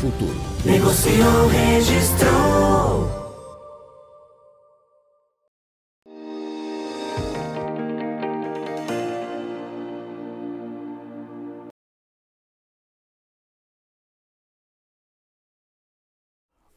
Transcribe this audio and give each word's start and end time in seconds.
futuro. 0.00 0.34
Negociou, 0.64 1.46
registrou. 1.48 3.20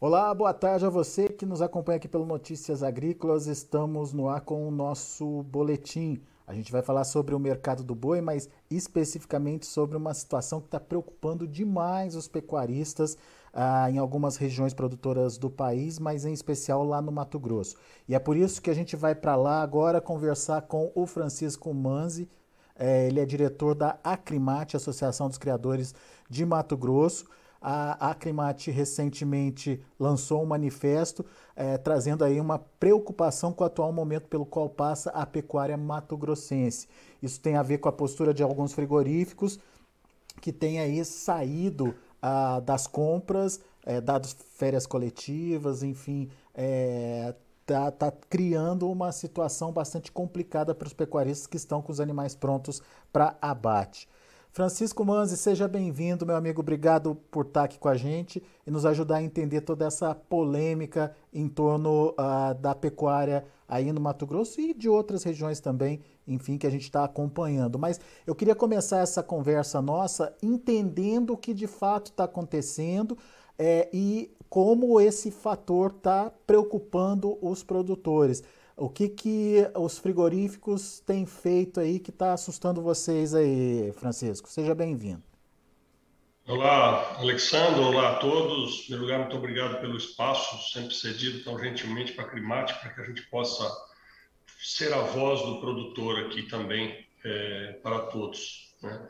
Olá, 0.01 0.33
boa 0.33 0.53
tarde 0.53 0.85
a 0.85 0.89
você 0.89 1.29
que 1.29 1.45
nos 1.45 1.61
acompanha 1.61 1.95
aqui 1.95 2.09
pelo 2.09 2.25
Notícias 2.25 2.83
Agrícolas. 2.83 3.47
Estamos 3.47 4.11
no 4.11 4.27
ar 4.27 4.41
com 4.41 4.67
o 4.67 4.71
nosso 4.71 5.43
boletim. 5.43 6.21
A 6.45 6.53
gente 6.53 6.71
vai 6.71 6.81
falar 6.81 7.05
sobre 7.05 7.33
o 7.33 7.39
mercado 7.39 7.83
do 7.83 7.95
boi, 7.95 8.19
mas 8.19 8.49
especificamente 8.69 9.65
sobre 9.65 9.95
uma 9.95 10.13
situação 10.13 10.59
que 10.59 10.67
está 10.67 10.79
preocupando 10.79 11.47
demais 11.47 12.15
os 12.15 12.27
pecuaristas 12.27 13.17
ah, 13.53 13.89
em 13.89 13.97
algumas 13.97 14.35
regiões 14.35 14.73
produtoras 14.73 15.37
do 15.37 15.49
país, 15.49 15.99
mas 15.99 16.25
em 16.25 16.33
especial 16.33 16.83
lá 16.83 17.01
no 17.01 17.11
Mato 17.11 17.39
Grosso. 17.39 17.77
E 18.07 18.15
é 18.15 18.19
por 18.19 18.35
isso 18.35 18.61
que 18.61 18.69
a 18.69 18.73
gente 18.73 18.95
vai 18.95 19.15
para 19.15 19.35
lá 19.35 19.61
agora 19.61 20.01
conversar 20.01 20.63
com 20.63 20.91
o 20.95 21.05
Francisco 21.05 21.73
Manzi. 21.73 22.27
É, 22.75 23.07
ele 23.07 23.19
é 23.19 23.25
diretor 23.25 23.75
da 23.75 23.99
Acrimate, 24.03 24.75
Associação 24.75 25.29
dos 25.29 25.37
Criadores 25.37 25.93
de 26.29 26.45
Mato 26.45 26.75
Grosso. 26.75 27.25
A 27.65 28.11
Acrimate 28.11 28.69
recentemente 28.69 29.81
lançou 29.97 30.43
um 30.43 30.45
manifesto 30.45 31.25
é, 31.55 31.77
trazendo 31.77 32.25
aí 32.25 32.41
uma 32.41 32.59
preocupação 32.59 33.53
com 33.53 33.63
o 33.63 33.67
atual 33.67 33.93
momento 33.93 34.27
pelo 34.27 34.45
qual 34.45 34.67
passa 34.69 35.09
a 35.11 35.25
pecuária 35.25 35.77
mato-grossense. 35.77 36.89
Isso 37.21 37.39
tem 37.39 37.55
a 37.55 37.63
ver 37.63 37.77
com 37.77 37.87
a 37.87 37.93
postura 37.93 38.33
de 38.33 38.43
alguns 38.43 38.73
frigoríficos 38.73 39.57
que 40.41 40.51
têm 40.51 40.81
aí 40.81 41.05
saído 41.05 41.95
ah, 42.21 42.59
das 42.59 42.85
compras, 42.85 43.61
é, 43.85 44.01
dados 44.01 44.35
férias 44.57 44.85
coletivas, 44.85 45.83
enfim, 45.83 46.29
é, 46.53 47.33
tá, 47.65 47.91
tá 47.91 48.11
criando 48.29 48.89
uma 48.89 49.11
situação 49.11 49.71
bastante 49.71 50.11
complicada 50.11 50.75
para 50.75 50.87
os 50.87 50.93
pecuaristas 50.93 51.47
que 51.47 51.57
estão 51.57 51.81
com 51.81 51.91
os 51.91 51.99
animais 51.99 52.35
prontos 52.35 52.81
para 53.11 53.37
abate. 53.41 54.07
Francisco 54.53 55.03
Manzi, 55.03 55.35
seja 55.35 55.67
bem-vindo, 55.67 56.27
meu 56.27 56.35
amigo. 56.35 56.61
Obrigado 56.61 57.15
por 57.31 57.43
estar 57.43 57.63
aqui 57.63 57.79
com 57.79 57.89
a 57.89 57.97
gente 57.97 58.41
e 58.67 58.69
nos 58.69 58.85
ajudar 58.85 59.15
a 59.15 59.23
entender 59.23 59.61
toda 59.61 59.83
essa 59.83 60.13
polêmica 60.13 61.11
em 61.33 61.47
torno 61.47 62.09
uh, 62.09 62.53
da 62.61 62.75
pecuária 62.75 63.47
aí 63.67 63.91
no 63.91 63.99
Mato 63.99 64.27
Grosso 64.27 64.61
e 64.61 64.71
de 64.71 64.87
outras 64.87 65.23
regiões 65.23 65.59
também, 65.59 66.01
enfim, 66.27 66.59
que 66.59 66.67
a 66.67 66.69
gente 66.69 66.83
está 66.83 67.03
acompanhando. 67.03 67.79
Mas 67.79 67.99
eu 68.27 68.35
queria 68.35 68.53
começar 68.53 68.99
essa 68.99 69.23
conversa 69.23 69.81
nossa 69.81 70.31
entendendo 70.39 71.33
o 71.33 71.37
que 71.37 71.51
de 71.51 71.65
fato 71.65 72.11
está 72.11 72.25
acontecendo 72.25 73.17
é, 73.57 73.89
e 73.91 74.31
como 74.49 75.01
esse 75.01 75.31
fator 75.31 75.95
está 75.97 76.31
preocupando 76.45 77.39
os 77.41 77.63
produtores. 77.63 78.43
O 78.75 78.89
que, 78.89 79.07
que 79.07 79.69
os 79.75 79.99
frigoríficos 79.99 80.99
têm 81.01 81.27
feito 81.27 81.79
aí 81.79 81.99
que 81.99 82.09
está 82.09 82.33
assustando 82.33 82.81
vocês 82.81 83.35
aí, 83.35 83.91
Francisco? 83.93 84.49
Seja 84.49 84.73
bem-vindo. 84.73 85.21
Olá, 86.47 87.17
Alexandre, 87.19 87.79
olá 87.79 88.13
a 88.13 88.15
todos. 88.15 88.81
Em 88.81 88.85
primeiro 88.85 89.03
lugar, 89.03 89.19
muito 89.19 89.37
obrigado 89.37 89.79
pelo 89.79 89.95
espaço 89.95 90.73
sempre 90.73 90.95
cedido 90.95 91.43
tão 91.43 91.57
gentilmente 91.59 92.13
para 92.13 92.25
a 92.25 92.29
Climate, 92.29 92.73
para 92.79 92.89
que 92.89 93.01
a 93.01 93.05
gente 93.05 93.21
possa 93.29 93.71
ser 94.59 94.91
a 94.91 95.01
voz 95.01 95.41
do 95.41 95.61
produtor 95.61 96.25
aqui 96.25 96.43
também 96.43 97.05
é, 97.23 97.79
para 97.83 97.99
todos. 98.07 98.73
Né? 98.81 99.07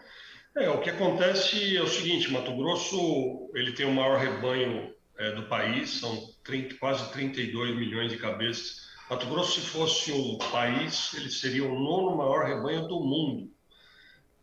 É, 0.57 0.69
o 0.69 0.81
que 0.81 0.90
acontece 0.90 1.78
é 1.78 1.81
o 1.81 1.88
seguinte, 1.88 2.29
Mato 2.29 2.56
Grosso 2.56 3.50
ele 3.56 3.72
tem 3.72 3.85
o 3.85 3.94
maior 3.94 4.19
rebanho 4.19 4.94
é, 5.18 5.31
do 5.31 5.44
país, 5.44 6.02
são 6.02 6.29
30, 6.44 6.75
quase 6.75 7.09
32 7.13 7.75
milhões 7.78 8.12
de 8.12 8.18
cabeças 8.18 8.93
Mato 9.13 9.28
Grosso, 9.28 9.62
se 9.62 9.68
fosse 9.68 10.12
um 10.12 10.40
país, 10.51 11.13
ele 11.13 11.29
seria 11.29 11.63
o 11.63 11.79
nono 11.79 12.18
maior 12.18 12.46
rebanho 12.47 12.88
do 12.88 13.00
mundo. 13.00 13.47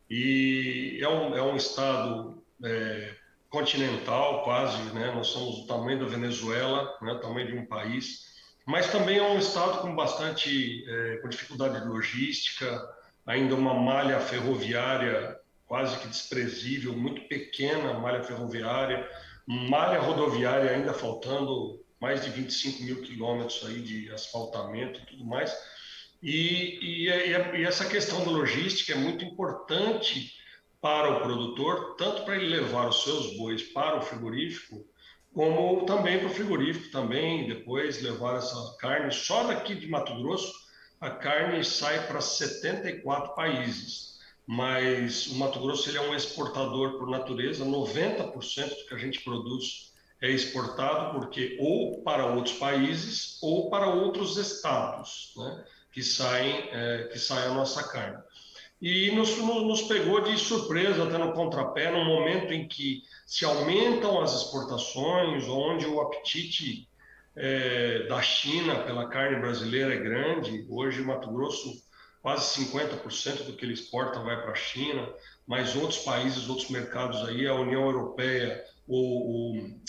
E 0.08 1.00
é 1.02 1.08
um, 1.08 1.36
é 1.36 1.42
um 1.42 1.56
estado 1.56 2.40
é, 2.62 3.16
continental, 3.48 4.44
quase, 4.44 4.80
né? 4.92 5.12
Nós 5.12 5.26
somos 5.26 5.62
do 5.62 5.66
tamanho 5.66 5.98
da 5.98 6.06
Venezuela, 6.06 6.96
né? 7.02 7.18
tamanho 7.20 7.48
de 7.48 7.58
um 7.58 7.66
país. 7.66 8.26
Mas 8.64 8.92
também 8.92 9.18
é 9.18 9.22
um 9.22 9.40
estado 9.40 9.80
com 9.80 9.96
bastante, 9.96 10.84
é, 10.88 11.16
com 11.16 11.28
dificuldade 11.28 11.80
de 11.80 11.88
logística, 11.88 12.80
ainda 13.26 13.56
uma 13.56 13.74
malha 13.74 14.20
ferroviária 14.20 15.36
quase 15.66 15.98
que 15.98 16.06
desprezível, 16.06 16.92
muito 16.92 17.22
pequena 17.22 17.94
malha 17.94 18.22
ferroviária, 18.22 19.08
malha 19.48 19.98
rodoviária 19.98 20.70
ainda 20.70 20.92
faltando 20.94 21.80
mais 22.00 22.24
de 22.24 22.30
25 22.30 22.82
mil 22.82 23.02
quilômetros 23.02 23.64
aí 23.66 23.80
de 23.80 24.10
asfaltamento 24.10 25.00
e 25.00 25.06
tudo 25.06 25.24
mais. 25.24 25.54
E, 26.22 26.78
e, 26.82 27.08
e, 27.08 27.64
essa 27.64 27.86
questão 27.86 28.24
da 28.24 28.30
logística 28.30 28.92
é 28.92 28.96
muito 28.96 29.24
importante 29.24 30.32
para 30.80 31.10
o 31.10 31.20
produtor, 31.20 31.94
tanto 31.96 32.24
para 32.24 32.36
ele 32.36 32.48
levar 32.48 32.88
os 32.88 33.04
seus 33.04 33.36
bois 33.36 33.62
para 33.62 33.98
o 33.98 34.02
frigorífico, 34.02 34.84
como 35.32 35.84
também 35.84 36.18
para 36.18 36.28
o 36.28 36.34
frigorífico 36.34 36.90
também 36.90 37.46
depois 37.46 38.02
levar 38.02 38.38
essa 38.38 38.76
carne. 38.78 39.12
Só 39.12 39.44
daqui 39.44 39.74
de 39.74 39.86
Mato 39.86 40.14
Grosso 40.20 40.52
a 41.00 41.10
carne 41.10 41.62
sai 41.64 42.06
para 42.06 42.20
74 42.20 43.34
países. 43.34 44.18
Mas 44.46 45.28
o 45.28 45.36
Mato 45.36 45.60
Grosso 45.60 45.88
ele 45.88 45.98
é 45.98 46.00
um 46.00 46.14
exportador 46.14 46.98
por 46.98 47.08
natureza, 47.08 47.64
90% 47.64 48.68
do 48.68 48.86
que 48.86 48.94
a 48.94 48.98
gente 48.98 49.20
produz 49.20 49.89
é 50.20 50.30
exportado 50.30 51.18
porque 51.18 51.56
ou 51.58 52.02
para 52.02 52.26
outros 52.26 52.56
países 52.56 53.38
ou 53.42 53.70
para 53.70 53.88
outros 53.88 54.36
estados, 54.36 55.32
né, 55.36 55.64
que 55.92 56.02
saem 56.02 56.68
é, 56.70 57.08
que 57.10 57.18
sai 57.18 57.46
a 57.46 57.54
nossa 57.54 57.82
carne. 57.84 58.22
E 58.80 59.10
nos, 59.10 59.36
nos 59.36 59.82
pegou 59.82 60.22
de 60.22 60.38
surpresa, 60.38 61.04
até 61.04 61.18
no 61.18 61.34
contrapé, 61.34 61.90
no 61.90 62.02
momento 62.02 62.52
em 62.52 62.66
que 62.66 63.02
se 63.26 63.44
aumentam 63.44 64.20
as 64.22 64.34
exportações, 64.34 65.46
onde 65.46 65.84
o 65.86 66.00
apetite 66.00 66.88
é, 67.36 68.06
da 68.08 68.22
China 68.22 68.82
pela 68.84 69.08
carne 69.08 69.38
brasileira 69.38 69.94
é 69.94 69.98
grande. 69.98 70.66
Hoje, 70.68 71.02
Mato 71.02 71.30
Grosso, 71.30 71.82
quase 72.22 72.64
50% 72.64 73.44
do 73.44 73.52
que 73.52 73.66
ele 73.66 73.74
exporta 73.74 74.20
vai 74.20 74.40
para 74.40 74.52
a 74.52 74.56
China, 74.56 75.06
mas 75.46 75.76
outros 75.76 75.98
países, 75.98 76.48
outros 76.48 76.70
mercados 76.70 77.22
aí, 77.28 77.46
a 77.46 77.54
União 77.54 77.84
Europeia, 77.84 78.64
o, 78.88 79.58
o 79.58 79.80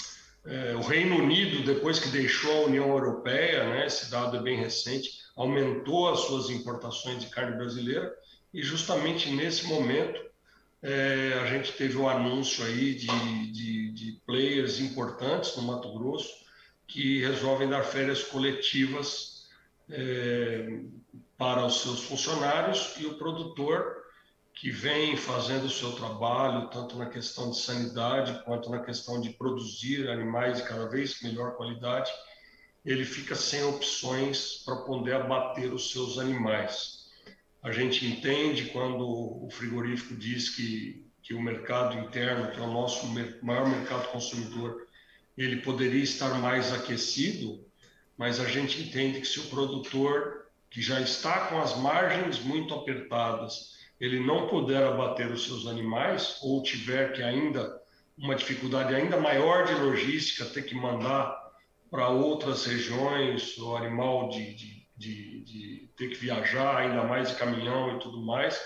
é, 0.46 0.76
o 0.76 0.82
Reino 0.82 1.18
Unido, 1.18 1.64
depois 1.64 2.00
que 2.00 2.10
deixou 2.10 2.64
a 2.64 2.66
União 2.66 2.90
Europeia, 2.90 3.64
né, 3.70 3.86
esse 3.86 4.10
dado 4.10 4.38
é 4.38 4.42
bem 4.42 4.58
recente, 4.58 5.22
aumentou 5.36 6.10
as 6.10 6.22
suas 6.22 6.50
importações 6.50 7.24
de 7.24 7.30
carne 7.30 7.58
brasileira 7.58 8.12
e 8.54 8.62
justamente 8.62 9.30
nesse 9.30 9.68
momento 9.68 10.20
é, 10.82 11.40
a 11.44 11.46
gente 11.46 11.74
teve 11.74 11.96
o 11.96 12.02
um 12.02 12.10
anúncio 12.10 12.66
aí 12.66 12.96
de, 12.96 13.52
de, 13.52 13.92
de, 13.92 14.22
players 14.26 14.80
importantes 14.80 15.56
no 15.56 15.64
Mato 15.64 15.94
Grosso 15.94 16.34
que 16.88 17.20
resolvem 17.22 17.70
dar 17.70 17.84
férias 17.84 18.24
coletivas 18.24 19.48
é, 19.90 20.80
para 21.38 21.66
os 21.66 21.82
seus 21.82 22.04
funcionários 22.04 22.96
e 23.00 23.06
o 23.06 23.18
produtor 23.18 24.01
que 24.54 24.70
vem 24.70 25.16
fazendo 25.16 25.66
o 25.66 25.70
seu 25.70 25.94
trabalho, 25.94 26.70
tanto 26.70 26.98
na 26.98 27.08
questão 27.08 27.50
de 27.50 27.58
sanidade 27.58 28.44
quanto 28.44 28.70
na 28.70 28.80
questão 28.80 29.20
de 29.20 29.30
produzir 29.32 30.10
animais 30.10 30.58
de 30.58 30.64
cada 30.64 30.88
vez 30.88 31.22
melhor 31.22 31.56
qualidade, 31.56 32.12
ele 32.86 33.06
fica 33.06 33.36
sem 33.36 33.64
opções 33.64 34.64
para 34.66 34.78
poder 34.78 35.16
abater 35.16 35.74
os 35.74 35.92
seus 35.92 36.18
animais. 36.18 37.10
A 37.64 37.72
gente 37.72 38.06
entende 38.06 38.66
quando 38.66 39.08
o 39.08 39.48
frigorífico 39.52 40.16
diz 40.16 40.50
que, 40.50 41.06
que 41.22 41.34
o 41.34 41.42
mercado 41.42 41.98
interno, 41.98 42.52
que 42.52 42.60
é 42.60 42.64
o 42.64 42.72
nosso 42.72 43.06
maior 43.44 43.70
mercado 43.70 44.12
consumidor, 44.12 44.88
ele 45.38 45.58
poderia 45.58 46.04
estar 46.04 46.40
mais 46.40 46.74
aquecido, 46.74 47.64
mas 48.18 48.40
a 48.40 48.46
gente 48.46 48.82
entende 48.82 49.22
que 49.22 49.28
se 49.28 49.40
o 49.40 49.50
produtor 49.50 50.48
que 50.70 50.82
já 50.82 51.00
está 51.02 51.48
com 51.48 51.60
as 51.60 51.78
margens 51.78 52.40
muito 52.40 52.74
apertadas 52.74 53.81
ele 54.02 54.20
não 54.20 54.48
puder 54.48 54.82
abater 54.82 55.32
os 55.32 55.46
seus 55.46 55.68
animais 55.68 56.40
ou 56.42 56.64
tiver 56.64 57.14
que 57.14 57.22
ainda 57.22 57.80
uma 58.18 58.36
dificuldade 58.36 58.96
ainda 58.96 59.20
maior 59.20 59.64
de 59.66 59.76
logística, 59.76 60.44
ter 60.46 60.64
que 60.64 60.74
mandar 60.74 61.40
para 61.90 62.10
outras 62.10 62.66
regiões 62.66 63.56
o 63.60 63.76
animal 63.76 64.30
de, 64.30 64.56
de, 64.56 64.88
de, 64.98 65.44
de, 65.44 65.90
ter 65.96 66.10
que 66.10 66.16
viajar, 66.16 66.78
ainda 66.78 67.04
mais 67.04 67.30
de 67.30 67.36
caminhão 67.36 67.96
e 67.96 68.00
tudo 68.00 68.20
mais, 68.26 68.60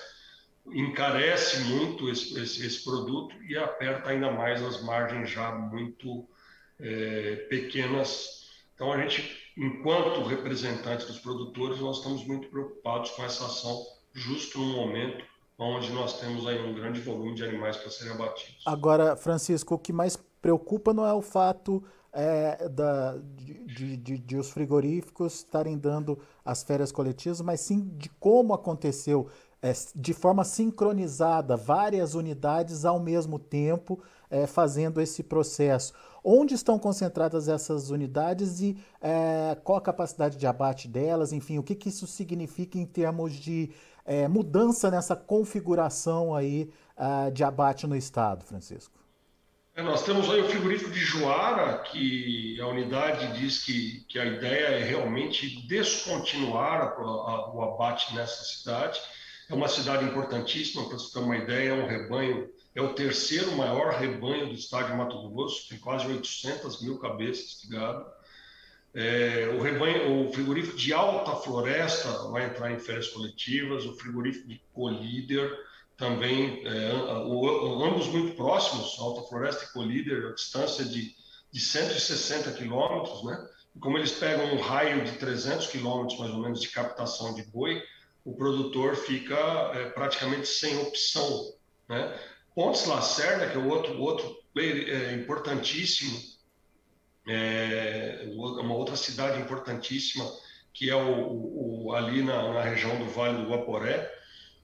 encarece 0.68 1.66
muito 1.66 2.10
esse, 2.10 2.40
esse, 2.40 2.66
esse 2.66 2.84
produto 2.84 3.36
e 3.44 3.58
aperta 3.58 4.12
ainda 4.12 4.32
mais 4.32 4.64
as 4.64 4.82
margens 4.84 5.30
já 5.30 5.52
muito 5.52 6.26
é, 6.80 7.48
pequenas. 7.50 8.46
Então, 8.74 8.92
a 8.94 9.02
gente, 9.02 9.52
enquanto 9.58 10.24
representantes 10.24 11.06
dos 11.08 11.20
produtores, 11.20 11.80
nós 11.80 11.98
estamos 11.98 12.26
muito 12.26 12.48
preocupados 12.48 13.12
com 13.12 13.24
essa 13.24 13.46
ação, 13.46 13.86
justo 14.16 14.58
no 14.58 14.74
momento 14.74 15.24
onde 15.58 15.92
nós 15.92 16.20
temos 16.20 16.48
aí 16.48 16.62
um 16.66 16.74
grande 16.74 17.00
volume 17.02 17.36
de 17.36 17.44
animais 17.44 17.78
para 17.78 17.90
serem 17.90 18.14
abatidos. 18.14 18.64
Agora, 18.66 19.16
Francisco, 19.16 19.76
o 19.76 19.80
que 19.80 19.94
mais 19.94 20.18
preocupa 20.42 20.94
não 20.94 21.06
é 21.06 21.14
o 21.14 21.22
fato 21.22 21.84
é, 22.12 22.70
da, 22.70 23.18
de, 23.36 23.98
de, 23.98 24.18
de, 24.18 24.38
os 24.38 24.50
frigoríficos 24.50 25.36
estarem 25.36 25.78
dando 25.78 26.18
as 26.44 26.64
férias 26.64 26.92
coletivas, 26.92 27.42
mas 27.42 27.60
sim 27.60 27.92
de 27.98 28.10
como 28.10 28.54
aconteceu 28.54 29.28
é, 29.62 29.74
de 29.96 30.14
forma 30.14 30.44
sincronizada 30.44 31.58
várias 31.58 32.16
unidades 32.16 32.86
ao 32.86 33.00
mesmo 33.00 33.38
tempo 33.38 34.02
é, 34.30 34.48
fazendo 34.48 35.02
esse 35.02 35.24
processo. 35.24 35.94
Onde 36.24 36.56
estão 36.56 36.80
concentradas 36.80 37.48
essas 37.48 37.90
unidades 37.90 38.60
e 38.62 38.78
é, 39.02 39.58
qual 39.64 39.78
a 39.78 39.82
capacidade 39.82 40.38
de 40.38 40.48
abate 40.48 40.88
delas? 40.88 41.34
Enfim, 41.34 41.58
o 41.58 41.64
que, 41.64 41.76
que 41.76 41.90
isso 41.90 42.08
significa 42.08 42.78
em 42.78 42.86
termos 42.86 43.34
de 43.34 43.70
é, 44.06 44.28
mudança 44.28 44.92
nessa 44.92 45.16
configuração 45.16 46.36
aí 46.36 46.70
uh, 46.98 47.32
de 47.32 47.44
abate 47.44 47.88
no 47.88 47.96
estado, 47.96 48.46
Francisco? 48.46 48.94
É, 49.76 49.82
nós 49.82 50.04
temos 50.04 50.30
aí 50.30 50.42
o 50.42 50.50
frigorífico 50.50 50.92
de 50.92 51.00
Juara, 51.00 51.80
que 51.80 52.60
a 52.62 52.68
unidade 52.68 53.38
diz 53.40 53.64
que, 53.64 54.06
que 54.08 54.18
a 54.18 54.26
ideia 54.26 54.68
é 54.68 54.84
realmente 54.84 55.68
descontinuar 55.68 56.82
a, 56.82 57.02
a, 57.02 57.54
o 57.54 57.62
abate 57.62 58.16
nessa 58.16 58.44
cidade. 58.44 59.02
É 59.50 59.54
uma 59.54 59.68
cidade 59.68 60.06
importantíssima, 60.06 60.88
para 60.88 60.98
você 60.98 61.12
ter 61.12 61.20
uma 61.20 61.36
ideia, 61.36 61.72
é 61.72 61.74
um 61.74 61.88
rebanho 61.88 62.50
é 62.76 62.82
o 62.82 62.94
terceiro 62.94 63.56
maior 63.56 63.94
rebanho 63.94 64.48
do 64.48 64.54
estado 64.54 64.88
de 64.88 64.98
Mato 64.98 65.30
Grosso, 65.30 65.70
tem 65.70 65.80
quase 65.80 66.06
800 66.08 66.82
mil 66.82 67.00
cabeças 67.00 67.62
de 67.62 67.70
gado. 67.70 68.06
É, 68.98 69.50
o, 69.50 69.62
rebanho, 69.62 70.26
o 70.26 70.32
frigorífico 70.32 70.78
de 70.78 70.94
Alta 70.94 71.36
Floresta 71.36 72.30
vai 72.30 72.46
entrar 72.46 72.72
em 72.72 72.80
férias 72.80 73.10
coletivas, 73.10 73.86
o 73.86 73.94
frigorífico 73.98 74.48
de 74.48 74.62
Colíder 74.72 75.52
também, 75.98 76.66
é, 76.66 76.92
ambos 77.86 78.08
muito 78.08 78.36
próximos, 78.38 78.98
Alta 78.98 79.28
Floresta 79.28 79.66
e 79.66 79.74
Colíder, 79.74 80.28
a 80.28 80.34
distância 80.34 80.86
de, 80.86 81.14
de 81.52 81.60
160 81.60 82.54
quilômetros, 82.54 83.22
né? 83.26 83.50
Como 83.82 83.98
eles 83.98 84.14
pegam 84.14 84.54
um 84.54 84.62
raio 84.62 85.04
de 85.04 85.12
300 85.18 85.68
quilômetros, 85.68 86.18
mais 86.18 86.32
ou 86.32 86.40
menos, 86.40 86.62
de 86.62 86.70
captação 86.70 87.34
de 87.34 87.44
boi, 87.44 87.84
o 88.24 88.34
produtor 88.34 88.96
fica 88.96 89.36
é, 89.74 89.90
praticamente 89.90 90.48
sem 90.48 90.78
opção, 90.82 91.54
né? 91.90 92.18
Pontes 92.56 92.86
Lacerda, 92.86 93.50
que 93.50 93.58
é 93.58 93.60
outro, 93.60 94.00
outro 94.00 94.38
é, 94.58 95.14
importantíssimo, 95.16 96.18
é, 97.28 98.28
uma 98.34 98.74
outra 98.74 98.96
cidade 98.96 99.40
importantíssima, 99.40 100.26
que 100.74 100.90
é 100.90 100.96
o, 100.96 101.86
o 101.86 101.94
ali 101.94 102.22
na, 102.22 102.54
na, 102.54 102.62
região 102.62 102.98
do 102.98 103.06
Vale 103.06 103.44
do 103.44 103.50
Guaporé, 103.50 104.12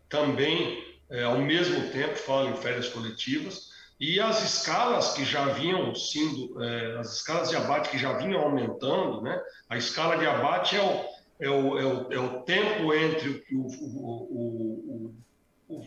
também, 0.09 0.83
é, 1.09 1.23
ao 1.23 1.39
mesmo 1.39 1.89
tempo, 1.89 2.15
fala 2.15 2.49
em 2.49 2.57
férias 2.57 2.89
coletivas, 2.89 3.71
e 3.99 4.19
as 4.19 4.43
escalas 4.43 5.13
que 5.13 5.23
já 5.23 5.45
vinham 5.45 5.93
sendo, 5.93 6.61
é, 6.63 6.97
as 6.97 7.17
escalas 7.17 7.49
de 7.49 7.55
abate 7.55 7.89
que 7.89 7.97
já 7.97 8.13
vinham 8.13 8.41
aumentando, 8.41 9.21
né? 9.21 9.39
a 9.69 9.77
escala 9.77 10.17
de 10.17 10.25
abate 10.25 10.75
é 10.75 10.81
o, 10.81 11.05
é 11.39 11.49
o, 11.49 11.79
é 11.79 11.85
o, 11.85 12.13
é 12.13 12.19
o 12.19 12.41
tempo 12.41 12.93
entre 12.93 13.43
o, 13.51 13.67
o, 13.67 15.07
o 15.07 15.15
o 15.71 15.85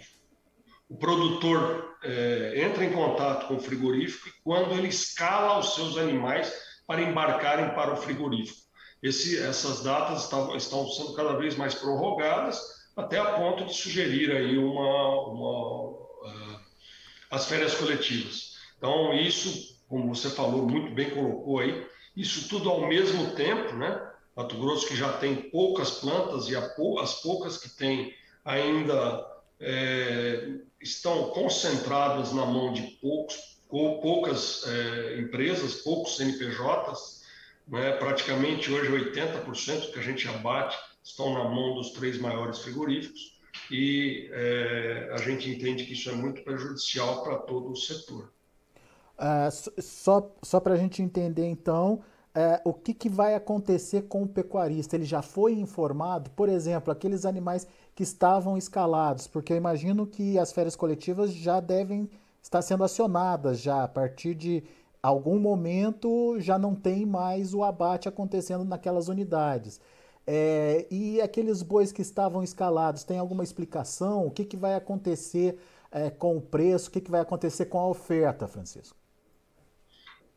produtor 0.96 1.96
é, 2.02 2.62
entra 2.62 2.84
em 2.84 2.92
contato 2.92 3.48
com 3.48 3.56
o 3.56 3.60
frigorífico 3.60 4.28
e 4.28 4.32
quando 4.42 4.72
ele 4.74 4.88
escala 4.88 5.58
os 5.58 5.74
seus 5.74 5.96
animais 5.96 6.52
para 6.86 7.02
embarcarem 7.02 7.74
para 7.74 7.94
o 7.94 7.96
frigorífico. 7.96 8.60
Esse, 9.02 9.38
essas 9.38 9.82
datas 9.82 10.24
estão, 10.24 10.56
estão 10.56 10.86
sendo 10.88 11.14
cada 11.14 11.34
vez 11.34 11.56
mais 11.56 11.74
prorrogadas 11.74 12.60
até 12.96 13.18
a 13.18 13.32
ponto 13.32 13.64
de 13.64 13.74
sugerir 13.74 14.30
aí 14.30 14.56
uma, 14.56 15.28
uma 15.28 15.90
uh, 15.90 16.60
as 17.30 17.46
férias 17.46 17.74
coletivas. 17.74 18.54
Então 18.78 19.12
isso, 19.14 19.78
como 19.88 20.14
você 20.14 20.30
falou 20.30 20.66
muito 20.66 20.94
bem 20.94 21.10
colocou 21.10 21.58
aí, 21.58 21.86
isso 22.16 22.48
tudo 22.48 22.70
ao 22.70 22.86
mesmo 22.86 23.32
tempo, 23.32 23.74
né? 23.74 24.10
Mato 24.36 24.56
Grosso 24.56 24.86
que 24.86 24.96
já 24.96 25.12
tem 25.14 25.34
poucas 25.50 25.92
plantas 25.92 26.48
e 26.48 26.56
as 26.56 27.22
poucas 27.22 27.56
que 27.56 27.68
tem 27.76 28.12
ainda 28.44 29.33
é, 29.64 30.58
estão 30.80 31.30
concentradas 31.30 32.32
na 32.32 32.44
mão 32.44 32.72
de 32.72 32.82
poucos, 33.00 33.58
poucas 33.68 34.64
é, 34.66 35.18
empresas, 35.18 35.76
poucos 35.76 36.16
CNPJs, 36.16 37.24
né? 37.66 37.92
praticamente 37.92 38.70
hoje 38.70 38.90
80% 38.92 39.92
que 39.92 39.98
a 39.98 40.02
gente 40.02 40.28
abate 40.28 40.78
estão 41.02 41.32
na 41.32 41.44
mão 41.44 41.74
dos 41.74 41.90
três 41.90 42.18
maiores 42.18 42.58
frigoríficos 42.58 43.40
e 43.70 44.28
é, 44.32 45.10
a 45.12 45.18
gente 45.18 45.50
entende 45.50 45.84
que 45.84 45.94
isso 45.94 46.10
é 46.10 46.12
muito 46.12 46.42
prejudicial 46.42 47.22
para 47.24 47.38
todo 47.38 47.70
o 47.70 47.76
setor. 47.76 48.32
Uh, 49.16 49.80
só 49.80 50.34
só 50.42 50.58
para 50.58 50.74
a 50.74 50.76
gente 50.76 51.00
entender 51.00 51.46
então, 51.46 52.02
é, 52.34 52.60
o 52.64 52.74
que, 52.74 52.92
que 52.92 53.08
vai 53.08 53.36
acontecer 53.36 54.02
com 54.02 54.24
o 54.24 54.28
pecuarista? 54.28 54.96
Ele 54.96 55.04
já 55.04 55.22
foi 55.22 55.52
informado? 55.52 56.30
Por 56.30 56.48
exemplo, 56.48 56.92
aqueles 56.92 57.24
animais 57.24 57.66
que 57.94 58.02
estavam 58.02 58.58
escalados, 58.58 59.26
porque 59.26 59.52
eu 59.52 59.56
imagino 59.56 60.06
que 60.06 60.38
as 60.38 60.52
férias 60.52 60.74
coletivas 60.74 61.32
já 61.32 61.60
devem 61.60 62.10
estar 62.42 62.60
sendo 62.62 62.84
acionadas 62.84 63.60
já 63.60 63.84
a 63.84 63.88
partir 63.88 64.34
de 64.34 64.64
algum 65.02 65.38
momento 65.38 66.40
já 66.40 66.58
não 66.58 66.74
tem 66.74 67.04
mais 67.06 67.54
o 67.54 67.62
abate 67.62 68.08
acontecendo 68.08 68.64
naquelas 68.64 69.08
unidades. 69.08 69.80
É, 70.26 70.86
e 70.90 71.20
aqueles 71.20 71.62
bois 71.62 71.92
que 71.92 72.00
estavam 72.00 72.42
escalados, 72.42 73.04
tem 73.04 73.18
alguma 73.18 73.44
explicação? 73.44 74.26
O 74.26 74.30
que, 74.30 74.44
que 74.44 74.56
vai 74.56 74.74
acontecer 74.74 75.58
é, 75.92 76.08
com 76.10 76.36
o 76.36 76.40
preço? 76.40 76.88
O 76.88 76.92
que, 76.92 77.00
que 77.00 77.10
vai 77.10 77.20
acontecer 77.20 77.66
com 77.66 77.78
a 77.78 77.86
oferta, 77.86 78.48
Francisco? 78.48 78.96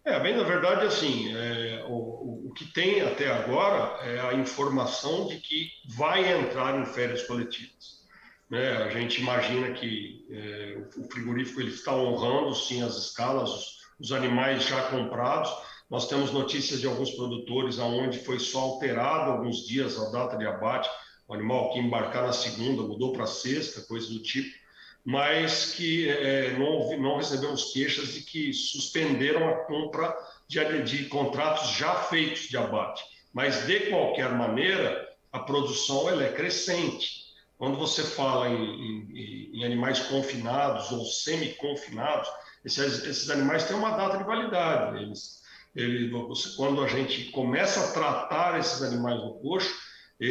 É, 0.07 0.17
bem, 0.21 0.37
na 0.37 0.43
verdade, 0.43 0.85
assim, 0.85 1.35
é, 1.35 1.83
o, 1.85 2.47
o 2.47 2.53
que 2.53 2.63
tem 2.63 3.01
até 3.01 3.29
agora 3.29 4.01
é 4.05 4.21
a 4.21 4.33
informação 4.35 5.27
de 5.27 5.35
que 5.35 5.67
vai 5.97 6.31
entrar 6.31 6.79
em 6.79 6.85
férias 6.85 7.23
coletivas. 7.23 8.07
Né? 8.49 8.69
A 8.83 8.89
gente 8.89 9.19
imagina 9.19 9.73
que 9.73 10.25
é, 10.31 10.77
o 10.95 11.11
frigorífico 11.11 11.59
ele 11.59 11.71
está 11.71 11.93
honrando, 11.93 12.55
sim, 12.55 12.81
as 12.81 12.95
escalas, 12.95 13.49
os, 13.49 13.67
os, 13.99 14.11
animais 14.13 14.63
já 14.63 14.81
comprados. 14.83 15.51
Nós 15.89 16.07
temos 16.07 16.31
notícias 16.31 16.79
de 16.79 16.87
alguns 16.87 17.11
produtores 17.11 17.77
aonde 17.77 18.19
foi 18.19 18.39
só 18.39 18.61
alterado 18.61 19.31
alguns 19.31 19.67
dias 19.67 19.99
a 19.99 20.09
data 20.09 20.37
de 20.37 20.47
abate. 20.47 20.89
O 21.27 21.33
animal 21.33 21.73
que 21.73 21.79
embarcar 21.79 22.23
na 22.23 22.31
segunda 22.31 22.81
mudou 22.81 23.11
para 23.11 23.25
sexta, 23.25 23.81
coisa 23.81 24.07
do 24.07 24.23
tipo 24.23 24.55
mas 25.07 25.71
que 25.71 26.09
é, 26.09 26.57
não, 26.57 26.99
não 26.99 27.15
recebemos 27.15 27.71
queixas 27.71 28.13
de 28.13 28.19
que 28.19 28.51
suspenderam 28.51 29.47
a 29.47 29.63
compra 29.63 30.13
de, 30.49 30.83
de 30.83 31.05
contratos 31.05 31.69
já 31.77 31.95
feitos 31.95 32.41
de 32.49 32.57
abate. 32.57 33.05
Mas, 33.31 33.65
de 33.65 33.89
qualquer 33.89 34.33
maneira, 34.33 35.07
a 35.31 35.39
produção 35.39 36.09
ela 36.09 36.25
é 36.25 36.33
crescente. 36.33 37.23
Quando 37.57 37.77
você 37.77 38.03
fala 38.03 38.49
em, 38.49 38.53
em, 38.53 39.51
em 39.53 39.63
animais 39.63 39.99
confinados 39.99 40.91
ou 40.91 41.05
semi-confinados, 41.05 42.27
esses, 42.65 43.05
esses, 43.05 43.29
animais 43.29 43.63
têm 43.63 43.77
uma 43.77 43.91
data 43.91 44.17
de 44.17 44.25
validade. 44.25 45.03
Eles, 45.03 45.41
ele, 45.73 46.09
você, 46.09 46.49
quando 46.57 46.83
a 46.83 46.87
gente 46.89 47.31
começa 47.31 47.79
a 47.79 47.93
tratar 47.93 48.59
esses 48.59 48.83
animais 48.83 49.15
no 49.21 49.39
coxo, 49.39 49.73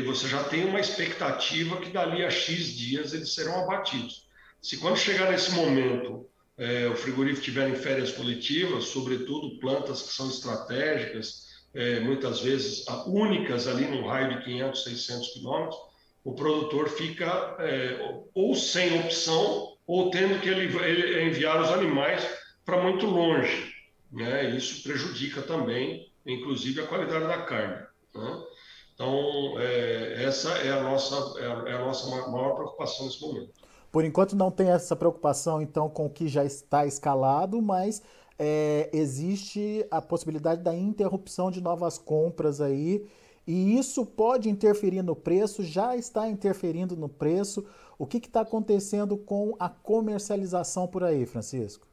você 0.04 0.28
já 0.28 0.44
tem 0.44 0.66
uma 0.66 0.80
expectativa 0.80 1.78
que 1.78 1.88
dali 1.88 2.22
a 2.22 2.28
X 2.28 2.76
dias 2.76 3.14
eles 3.14 3.32
serão 3.32 3.64
abatidos. 3.64 4.25
Se 4.62 4.78
quando 4.78 4.96
chegar 4.96 5.30
nesse 5.30 5.52
momento 5.52 6.26
é, 6.58 6.88
o 6.88 6.96
frigorífico 6.96 7.44
tiver 7.44 7.68
em 7.68 7.74
férias 7.74 8.12
coletivas, 8.12 8.84
sobretudo 8.84 9.58
plantas 9.58 10.02
que 10.02 10.12
são 10.12 10.28
estratégicas, 10.28 11.46
é, 11.74 12.00
muitas 12.00 12.40
vezes 12.40 12.84
únicas 13.06 13.68
ali 13.68 13.86
no 13.86 14.06
raio 14.06 14.38
de 14.38 14.44
500, 14.44 14.84
600 14.84 15.28
quilômetros, 15.34 15.76
o 16.24 16.34
produtor 16.34 16.88
fica 16.88 17.56
é, 17.60 18.24
ou 18.34 18.54
sem 18.54 18.98
opção 19.00 19.76
ou 19.86 20.10
tendo 20.10 20.40
que 20.40 20.48
ele, 20.48 20.74
ele 20.84 21.24
enviar 21.28 21.60
os 21.60 21.70
animais 21.70 22.26
para 22.64 22.82
muito 22.82 23.06
longe. 23.06 23.72
Né? 24.10 24.56
Isso 24.56 24.82
prejudica 24.82 25.42
também, 25.42 26.10
inclusive, 26.24 26.80
a 26.80 26.86
qualidade 26.86 27.26
da 27.26 27.42
carne. 27.42 27.86
Né? 28.14 28.42
Então, 28.94 29.54
é, 29.60 30.24
essa 30.24 30.50
é 30.58 30.72
a 30.72 30.82
nossa, 30.82 31.38
é 31.38 31.46
a, 31.46 31.70
é 31.70 31.74
a 31.74 31.84
nossa 31.84 32.08
maior 32.28 32.54
preocupação 32.54 33.06
nesse 33.06 33.20
momento. 33.20 33.52
Por 33.96 34.04
enquanto 34.04 34.36
não 34.36 34.50
tem 34.50 34.68
essa 34.68 34.94
preocupação, 34.94 35.62
então, 35.62 35.88
com 35.88 36.04
o 36.04 36.10
que 36.10 36.28
já 36.28 36.44
está 36.44 36.84
escalado, 36.84 37.62
mas 37.62 38.02
é, 38.38 38.90
existe 38.92 39.86
a 39.90 40.02
possibilidade 40.02 40.62
da 40.62 40.74
interrupção 40.74 41.50
de 41.50 41.62
novas 41.62 41.96
compras 41.96 42.60
aí, 42.60 43.08
e 43.46 43.78
isso 43.78 44.04
pode 44.04 44.50
interferir 44.50 45.00
no 45.00 45.16
preço, 45.16 45.64
já 45.64 45.96
está 45.96 46.28
interferindo 46.28 46.94
no 46.94 47.08
preço. 47.08 47.66
O 47.98 48.06
que 48.06 48.18
está 48.18 48.42
acontecendo 48.42 49.16
com 49.16 49.56
a 49.58 49.70
comercialização 49.70 50.86
por 50.86 51.02
aí, 51.02 51.24
Francisco? 51.24 51.86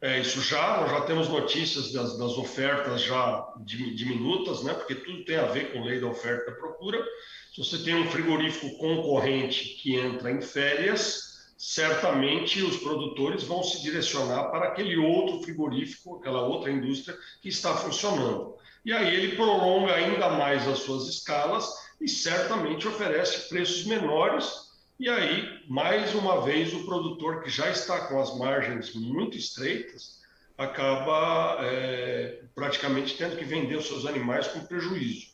É, 0.00 0.20
isso 0.20 0.40
já, 0.40 0.86
já 0.86 1.00
temos 1.00 1.28
notícias 1.28 1.90
das, 1.90 2.16
das 2.16 2.38
ofertas 2.38 3.00
já 3.00 3.52
diminutas, 3.64 4.62
né? 4.62 4.72
porque 4.72 4.94
tudo 4.94 5.24
tem 5.24 5.34
a 5.34 5.46
ver 5.46 5.72
com 5.72 5.82
lei 5.82 6.00
da 6.00 6.06
oferta 6.06 6.44
e 6.44 6.54
da 6.54 6.60
procura. 6.60 7.04
Se 7.54 7.62
você 7.62 7.78
tem 7.84 7.94
um 7.94 8.10
frigorífico 8.10 8.76
concorrente 8.78 9.76
que 9.80 9.94
entra 9.94 10.28
em 10.32 10.40
férias, 10.40 11.54
certamente 11.56 12.60
os 12.60 12.78
produtores 12.78 13.44
vão 13.44 13.62
se 13.62 13.80
direcionar 13.80 14.50
para 14.50 14.70
aquele 14.70 14.96
outro 14.96 15.40
frigorífico, 15.40 16.16
aquela 16.16 16.42
outra 16.42 16.72
indústria 16.72 17.16
que 17.40 17.48
está 17.48 17.76
funcionando. 17.76 18.56
E 18.84 18.92
aí 18.92 19.14
ele 19.14 19.36
prolonga 19.36 19.94
ainda 19.94 20.30
mais 20.30 20.66
as 20.66 20.80
suas 20.80 21.08
escalas 21.08 21.72
e 22.00 22.08
certamente 22.08 22.88
oferece 22.88 23.48
preços 23.48 23.84
menores. 23.86 24.52
E 24.98 25.08
aí, 25.08 25.62
mais 25.68 26.12
uma 26.12 26.40
vez, 26.40 26.74
o 26.74 26.84
produtor 26.84 27.44
que 27.44 27.50
já 27.50 27.70
está 27.70 28.08
com 28.08 28.20
as 28.20 28.36
margens 28.36 28.92
muito 28.96 29.38
estreitas 29.38 30.20
acaba 30.58 31.58
é, 31.60 32.42
praticamente 32.52 33.16
tendo 33.16 33.36
que 33.36 33.44
vender 33.44 33.76
os 33.76 33.86
seus 33.86 34.06
animais 34.06 34.48
com 34.48 34.66
prejuízo. 34.66 35.33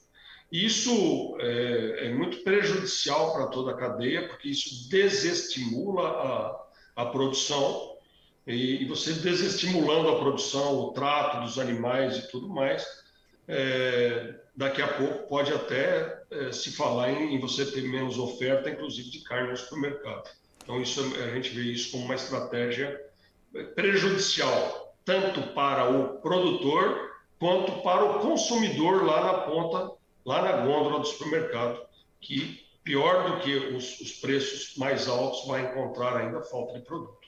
Isso 0.51 1.37
é, 1.39 2.07
é 2.07 2.09
muito 2.13 2.43
prejudicial 2.43 3.33
para 3.33 3.47
toda 3.47 3.71
a 3.71 3.77
cadeia, 3.77 4.29
porque 4.29 4.49
isso 4.49 4.89
desestimula 4.89 6.09
a, 6.09 7.03
a 7.03 7.07
produção, 7.07 7.97
e, 8.47 8.83
e, 8.83 8.85
você 8.85 9.13
desestimulando 9.13 10.09
a 10.09 10.19
produção, 10.19 10.77
o 10.81 10.93
trato 10.93 11.45
dos 11.45 11.59
animais 11.59 12.17
e 12.17 12.29
tudo 12.31 12.49
mais, 12.49 12.85
é, 13.47 14.35
daqui 14.57 14.83
a 14.83 14.89
pouco 14.89 15.29
pode 15.29 15.53
até 15.53 16.21
é, 16.31 16.51
se 16.51 16.73
falar 16.73 17.13
em, 17.13 17.35
em, 17.35 17.39
você 17.39 17.65
ter 17.65 17.83
menos 17.83 18.19
oferta, 18.19 18.71
inclusive 18.71 19.09
de 19.09 19.21
carne 19.21 19.51
no 19.51 19.57
supermercado. 19.57 20.31
Então, 20.65 20.81
isso, 20.81 21.01
a 21.17 21.35
gente 21.35 21.51
vê 21.51 21.63
isso 21.63 21.93
como 21.93 22.05
uma 22.05 22.15
estratégia 22.15 23.01
prejudicial, 23.77 24.95
tanto 25.05 25.43
para 25.55 25.89
o 25.91 26.21
produtor 26.21 27.11
quanto 27.39 27.83
para 27.83 28.05
o 28.05 28.19
consumidor 28.21 29.05
lá 29.05 29.25
na 29.25 29.35
ponta 29.43 30.00
lá 30.31 30.43
na 30.43 30.65
gôndola 30.65 31.01
do 31.01 31.07
supermercado, 31.07 31.81
que 32.21 32.61
pior 32.85 33.29
do 33.29 33.41
que 33.41 33.57
os, 33.75 34.01
os 34.01 34.13
preços 34.13 34.77
mais 34.77 35.09
altos 35.09 35.45
vai 35.49 35.69
encontrar 35.69 36.17
ainda 36.17 36.41
falta 36.41 36.79
de 36.79 36.85
produto. 36.85 37.19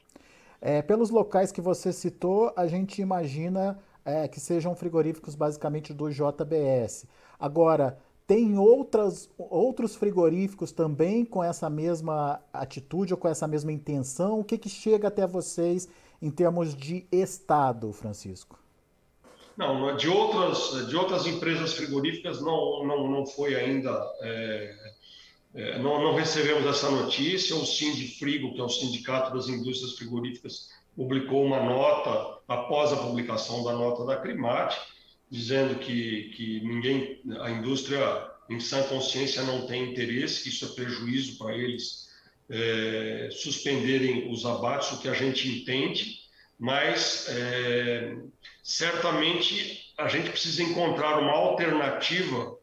É, 0.61 0.80
pelos 0.82 1.11
locais 1.11 1.50
que 1.50 1.61
você 1.61 1.92
citou, 1.92 2.52
a 2.56 2.68
gente 2.68 3.02
imagina 3.02 3.76
é, 4.04 4.28
que 4.28 4.38
sejam 4.38 4.76
frigoríficos 4.76 5.35
basicamente 5.35 5.92
do 5.92 6.09
JBS. 6.09 7.04
Agora, 7.40 7.99
tem 8.25 8.56
outras, 8.56 9.28
outros 9.37 9.97
frigoríficos 9.97 10.71
também 10.71 11.25
com 11.25 11.42
essa 11.42 11.68
mesma 11.68 12.40
atitude 12.52 13.14
ou 13.14 13.18
com 13.18 13.26
essa 13.26 13.49
mesma 13.49 13.73
intenção? 13.73 14.38
O 14.38 14.44
que, 14.44 14.56
que 14.56 14.68
chega 14.68 15.09
até 15.09 15.26
vocês 15.26 15.88
em 16.23 16.30
termos 16.30 16.73
de 16.73 17.04
Estado, 17.11 17.92
Francisco? 17.92 18.62
Não, 19.56 19.97
de 19.97 20.09
outras, 20.09 20.88
de 20.88 20.97
outras 20.97 21.26
empresas 21.26 21.75
frigoríficas 21.75 22.40
não, 22.40 22.85
não, 22.85 23.11
não 23.11 23.26
foi 23.26 23.54
ainda. 23.54 23.90
É, 24.21 24.75
é, 25.54 25.78
não, 25.78 26.02
não 26.02 26.14
recebemos 26.14 26.64
essa 26.66 26.90
notícia. 26.90 27.54
O 27.56 27.66
Sindifrigo, 27.66 28.54
que 28.54 28.61
é 28.61 28.64
o 28.64 28.68
Sindicato 28.68 29.35
das 29.35 29.49
Indústrias 29.49 29.97
Frigoríficas, 29.97 30.71
publicou 30.97 31.44
uma 31.44 31.62
nota 31.62 32.40
após 32.49 32.92
a 32.92 32.97
publicação 32.97 33.62
da 33.62 33.73
nota 33.73 34.04
da 34.04 34.16
Crimate, 34.16 34.78
dizendo 35.30 35.78
que, 35.78 36.30
que 36.37 36.61
ninguém, 36.61 37.21
a 37.40 37.50
indústria 37.50 38.30
em 38.49 38.61
sã 38.61 38.82
consciência 38.85 39.42
não 39.42 39.66
tem 39.66 39.90
interesse, 39.90 40.42
que 40.42 40.49
isso 40.49 40.64
é 40.64 40.68
prejuízo 40.68 41.38
para 41.38 41.54
eles 41.54 42.11
é, 42.50 43.28
suspenderem 43.32 44.30
os 44.30 44.44
abates, 44.44 44.92
o 44.92 45.00
que 45.00 45.09
a 45.09 45.14
gente 45.14 45.49
entende, 45.49 46.21
mas 46.59 47.26
é, 47.30 48.14
certamente 48.62 49.92
a 49.99 50.09
gente 50.09 50.31
precisa 50.31 50.62
encontrar 50.62 51.19
uma 51.19 51.33
alternativa 51.33 52.57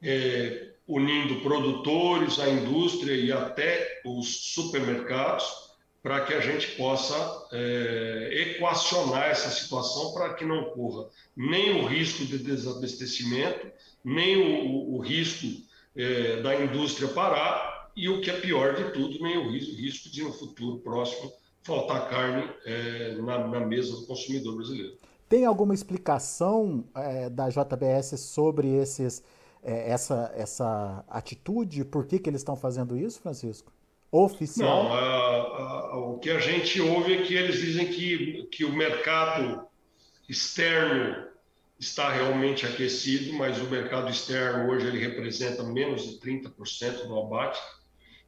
é, 0.00 0.68
unindo 0.86 1.40
produtores, 1.40 2.38
a 2.38 2.48
indústria 2.48 3.14
e 3.14 3.32
até 3.32 4.02
os 4.04 4.52
supermercados 4.52 5.64
para 6.02 6.20
que 6.20 6.34
a 6.34 6.40
gente 6.40 6.72
possa 6.72 7.48
é, 7.50 8.28
equacionar 8.32 9.30
essa 9.30 9.48
situação 9.48 10.12
para 10.12 10.34
que 10.34 10.44
não 10.44 10.64
corra 10.64 11.08
nem 11.34 11.80
o 11.80 11.86
risco 11.86 12.26
de 12.26 12.38
desabastecimento, 12.38 13.66
nem 14.04 14.36
o, 14.36 14.96
o 14.96 14.98
risco 15.00 15.46
é, 15.96 16.42
da 16.42 16.54
indústria 16.62 17.08
parar 17.08 17.90
e 17.96 18.08
o 18.08 18.20
que 18.20 18.30
é 18.30 18.38
pior 18.38 18.74
de 18.74 18.92
tudo, 18.92 19.22
nem 19.22 19.38
o 19.38 19.50
risco 19.50 20.10
de 20.10 20.22
no 20.22 20.32
futuro 20.32 20.78
próximo 20.80 21.32
faltar 21.62 22.10
carne 22.10 22.50
é, 22.66 23.14
na, 23.22 23.48
na 23.48 23.60
mesa 23.60 23.92
do 23.92 24.06
consumidor 24.06 24.56
brasileiro. 24.56 24.98
Tem 25.34 25.44
alguma 25.44 25.74
explicação 25.74 26.84
é, 26.94 27.28
da 27.28 27.48
JBS 27.48 28.20
sobre 28.20 28.68
esses, 28.68 29.20
é, 29.64 29.90
essa, 29.90 30.32
essa 30.36 31.04
atitude? 31.08 31.84
Por 31.84 32.06
que, 32.06 32.20
que 32.20 32.30
eles 32.30 32.42
estão 32.42 32.54
fazendo 32.54 32.96
isso, 32.96 33.20
Francisco? 33.20 33.72
Oficial? 34.12 34.84
Não, 34.84 34.92
a, 34.92 35.00
a, 35.00 35.96
o 35.96 36.20
que 36.20 36.30
a 36.30 36.38
gente 36.38 36.80
ouve 36.80 37.14
é 37.14 37.22
que 37.22 37.34
eles 37.34 37.56
dizem 37.56 37.88
que, 37.88 38.44
que 38.52 38.64
o 38.64 38.72
mercado 38.72 39.66
externo 40.28 41.26
está 41.80 42.12
realmente 42.12 42.64
aquecido, 42.64 43.32
mas 43.32 43.60
o 43.60 43.64
mercado 43.64 44.08
externo 44.08 44.70
hoje 44.70 44.86
ele 44.86 45.00
representa 45.00 45.64
menos 45.64 46.02
de 46.02 46.20
30% 46.20 47.08
do 47.08 47.18
abate 47.18 47.60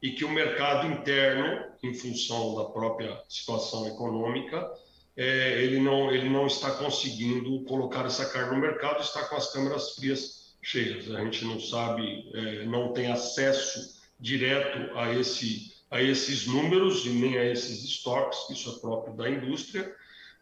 e 0.03 0.11
que 0.11 0.25
o 0.25 0.29
mercado 0.29 0.89
interno, 0.89 1.67
em 1.85 1.95
função 1.95 2.57
da 2.57 2.65
própria 2.65 3.17
situação 3.29 3.87
econômica, 3.87 4.69
é, 5.17 5.63
ele, 5.63 5.81
não, 5.81 6.13
ele 6.13 6.29
não 6.29 6.47
está 6.47 6.73
conseguindo 6.73 7.65
colocar 7.65 8.05
essa 8.05 8.27
carne 8.27 8.55
no 8.55 8.61
mercado, 8.61 9.03
está 9.03 9.25
com 9.25 9.37
as 9.37 9.53
câmeras 9.53 9.95
frias 9.95 10.57
cheias. 10.63 11.11
A 11.15 11.25
gente 11.25 11.45
não 11.45 11.59
sabe, 11.59 12.31
é, 12.35 12.65
não 12.67 12.93
tem 12.93 13.11
acesso 13.11 13.97
direto 14.21 14.97
a, 14.97 15.13
esse, 15.15 15.73
a 15.91 16.03
esses 16.03 16.47
números 16.47 17.07
e 17.07 17.11
nem 17.11 17.39
a 17.39 17.45
esses 17.45 17.85
estoques, 17.85 18.39
isso 18.51 18.77
é 18.77 18.81
próprio 18.81 19.15
da 19.15 19.29
indústria, 19.31 19.95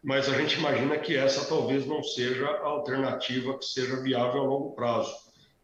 mas 0.03 0.29
a 0.29 0.37
gente 0.37 0.57
imagina 0.57 0.97
que 0.97 1.15
essa 1.15 1.45
talvez 1.45 1.85
não 1.85 2.03
seja 2.03 2.45
a 2.45 2.65
alternativa 2.65 3.57
que 3.57 3.65
seja 3.65 4.01
viável 4.01 4.41
a 4.41 4.45
longo 4.45 4.75
prazo. 4.75 5.13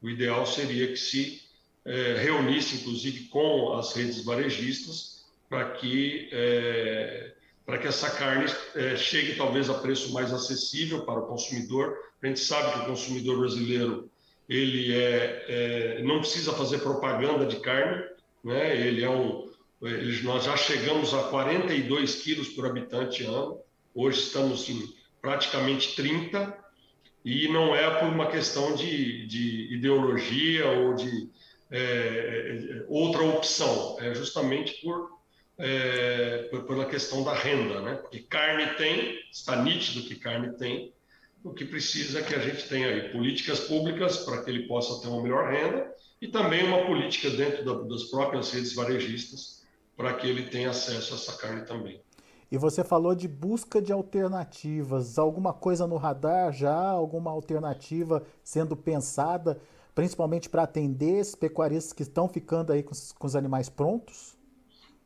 O 0.01 0.10
ideal 0.10 0.46
seria 0.46 0.88
que 0.88 0.98
se 0.98 1.41
é, 1.86 2.15
reunisse, 2.15 2.77
inclusive, 2.77 3.25
com 3.25 3.74
as 3.74 3.94
redes 3.94 4.24
varejistas 4.24 5.25
para 5.50 5.72
que 5.72 6.30
é, 6.32 7.34
para 7.72 7.80
que 7.80 7.88
essa 7.88 8.10
carne 8.12 8.54
é, 8.75 8.98
chegue 8.98 9.36
talvez 9.36 9.70
a 9.70 9.75
preço 9.75 10.12
mais 10.12 10.34
acessível 10.34 11.06
para 11.06 11.22
o 11.22 11.25
consumidor. 11.25 11.98
A 12.22 12.28
gente 12.28 12.42
sabe 12.42 12.74
que 12.74 12.80
o 12.80 12.86
consumidor 12.88 13.40
brasileiro 13.40 14.12
ele 14.50 14.94
é, 14.94 15.46
é 15.48 16.04
não 16.04 16.20
precisa 16.20 16.51
fazer 16.51 16.80
propaganda 16.80 17.46
de 17.46 17.62
carne, 17.62 18.04
né? 18.44 18.75
Ele 18.75 19.06
é 19.06 19.10
um, 19.10 19.50
ele, 19.82 20.22
nós 20.24 20.44
já 20.44 20.58
chegamos 20.58 21.13
a 21.13 21.24
42 21.30 22.16
quilos 22.16 22.50
por 22.50 22.66
habitante 22.66 23.24
ano. 23.24 23.62
Hoje 23.96 24.20
estamos 24.20 24.68
em 24.68 24.94
praticamente 25.22 25.96
30 25.96 26.54
e 27.24 27.48
não 27.48 27.74
é 27.74 27.90
por 28.01 28.10
uma 28.10 28.28
questão 28.28 28.75
de, 28.75 29.25
de 29.28 29.74
ideologia 29.74 30.68
ou 30.68 30.94
de 30.94 31.30
é, 31.72 31.80
é 31.80 32.86
outra 32.90 33.24
opção, 33.24 33.96
é 34.01 34.13
justamente 34.13 34.82
por 34.82 35.21
é, 35.62 36.50
pela 36.68 36.86
questão 36.86 37.24
da 37.24 37.34
renda, 37.34 37.82
né? 37.82 37.96
Porque 37.96 38.20
carne 38.22 38.65
tem, 38.77 39.20
está 39.32 39.62
nítido 39.62 40.08
que 40.08 40.15
carne 40.15 40.58
tem, 40.58 40.91
o 41.44 41.53
que 41.53 41.65
precisa 41.65 42.20
é 42.20 42.24
que 42.24 42.34
a 42.34 42.39
gente 42.39 42.68
tenha 42.68 42.88
aí 42.88 43.12
políticas 43.12 43.62
públicas 43.62 44.18
para 44.18 44.44
que 44.44 44.50
ele 44.50 44.68
possa 44.68 45.01
ter 45.01 45.08
uma 45.08 45.22
melhor 45.22 45.51
renda 45.51 45.91
e 46.20 46.27
também 46.27 46.63
uma 46.63 46.86
política 46.86 47.30
dentro 47.30 47.63
da, 47.63 47.88
das 47.88 48.06
próprias 48.06 48.51
redes 48.51 48.74
varejistas 48.74 49.63
para 49.96 50.13
que 50.15 50.27
ele 50.27 50.50
tenha 50.50 50.72
acesso 50.72 51.13
a 51.13 51.18
essa 51.18 51.38
carne 51.38 51.63
também. 51.65 52.01
E 52.51 52.58
você 52.58 52.84
falou 52.84 53.15
de 53.15 53.27
busca 53.27 53.82
de 53.82 53.94
alternativas, 53.94 55.18
alguma 55.18 55.53
coisa 55.53 55.88
no 55.88 55.96
radar 55.96 56.51
já, 56.51 56.75
alguma 56.75 57.32
alternativa 57.32 58.24
sendo 58.44 58.75
pensada, 58.75 59.60
principalmente 59.94 60.50
para 60.50 60.63
atender 60.63 61.20
esses 61.20 61.36
pecuaristas 61.36 61.94
que 61.94 62.03
estão 62.03 62.27
ficando 62.27 62.74
aí 62.74 62.84
com, 62.84 62.94
com 63.18 63.27
os 63.27 63.36
animais 63.36 63.70
prontos? 63.70 64.40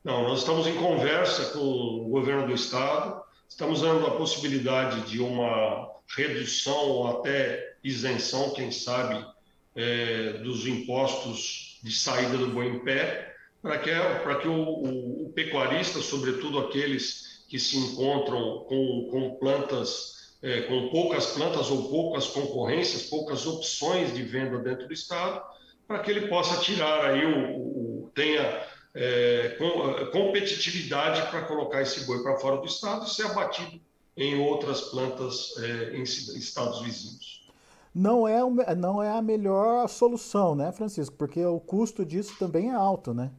Não, 0.06 0.22
nós 0.22 0.42
estamos 0.42 0.68
em 0.68 0.76
conversa 0.76 1.46
com 1.46 1.60
o 1.60 2.10
governo 2.10 2.46
do 2.46 2.54
estado, 2.54 3.24
estamos 3.50 3.82
dando 3.82 4.06
a 4.06 4.12
possibilidade 4.12 5.02
de 5.10 5.20
uma 5.20 5.90
redução 6.16 6.90
ou 6.90 7.08
até 7.08 7.74
isenção, 7.84 8.52
quem 8.52 8.70
sabe, 8.70 9.26
é, 9.76 10.34
dos 10.44 10.68
impostos 10.68 11.80
de 11.82 11.92
saída 11.92 12.38
do 12.38 12.50
boi 12.52 12.68
em 12.68 12.80
pé, 12.86 13.34
para 13.64 13.80
que, 13.80 13.90
para 13.90 14.36
que 14.36 14.48
o, 14.48 14.54
o, 14.54 15.26
o, 15.26 15.30
pecuarista, 15.34 16.00
sobretudo 16.00 16.60
aqueles 16.60 17.44
que 17.50 17.58
se 17.58 17.76
encontram 17.76 18.64
com, 18.70 19.08
com 19.10 19.38
plantas, 19.40 20.36
é, 20.44 20.62
com 20.62 20.90
poucas 20.90 21.32
plantas 21.32 21.72
ou 21.72 21.90
poucas 21.90 22.28
concorrências, 22.28 23.10
poucas 23.10 23.48
opções 23.48 24.14
de 24.14 24.22
venda 24.22 24.60
dentro 24.60 24.86
do 24.86 24.94
estado, 24.94 25.44
para 25.88 25.98
que 25.98 26.12
ele 26.12 26.28
possa 26.28 26.62
tirar 26.62 27.06
aí 27.06 27.26
o, 27.26 27.58
o 27.58 28.12
tenha 28.14 28.75
é, 28.96 29.56
com, 29.60 30.12
competitividade 30.12 31.30
para 31.30 31.42
colocar 31.42 31.82
esse 31.82 32.06
boi 32.06 32.24
para 32.24 32.38
fora 32.38 32.58
do 32.58 32.66
estado 32.66 33.06
e 33.06 33.10
ser 33.10 33.28
abatido 33.28 33.80
em 34.18 34.40
outras 34.40 34.82
plantas 34.82 35.54
é, 35.58 35.98
em 35.98 36.04
estados 36.04 36.82
vizinhos 36.82 37.46
não 37.96 38.28
é, 38.28 38.76
não 38.76 39.02
é 39.02 39.10
a 39.10 39.22
melhor 39.22 39.88
solução, 39.88 40.54
né, 40.54 40.70
Francisco? 40.74 41.16
Porque 41.16 41.44
o 41.46 41.62
custo 41.62 42.06
disso 42.06 42.36
também 42.38 42.70
é 42.70 42.74
alto, 42.74 43.14
né? 43.14 43.32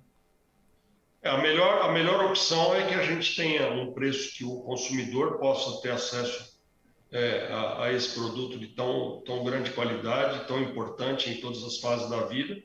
É, 1.23 1.29
a, 1.29 1.37
melhor, 1.39 1.83
a 1.83 1.93
melhor 1.93 2.25
opção 2.25 2.75
é 2.75 2.87
que 2.87 2.95
a 2.95 3.03
gente 3.03 3.37
tenha 3.37 3.71
um 3.71 3.93
preço 3.93 4.35
que 4.35 4.45
o 4.45 4.61
consumidor 4.61 5.39
possa 5.39 5.83
ter 5.83 5.91
acesso 5.91 6.57
é, 7.13 7.53
a, 7.53 7.85
a, 7.85 7.93
esse 7.93 8.15
produto 8.15 8.59
de 8.59 8.69
tão, 8.69 9.23
tão 9.27 9.45
grande 9.45 9.71
qualidade, 9.73 10.47
tão 10.47 10.63
importante 10.63 11.29
em 11.29 11.39
todas 11.41 11.63
as 11.63 11.79
fases 11.79 12.09
da 12.09 12.23
vida, 12.23 12.57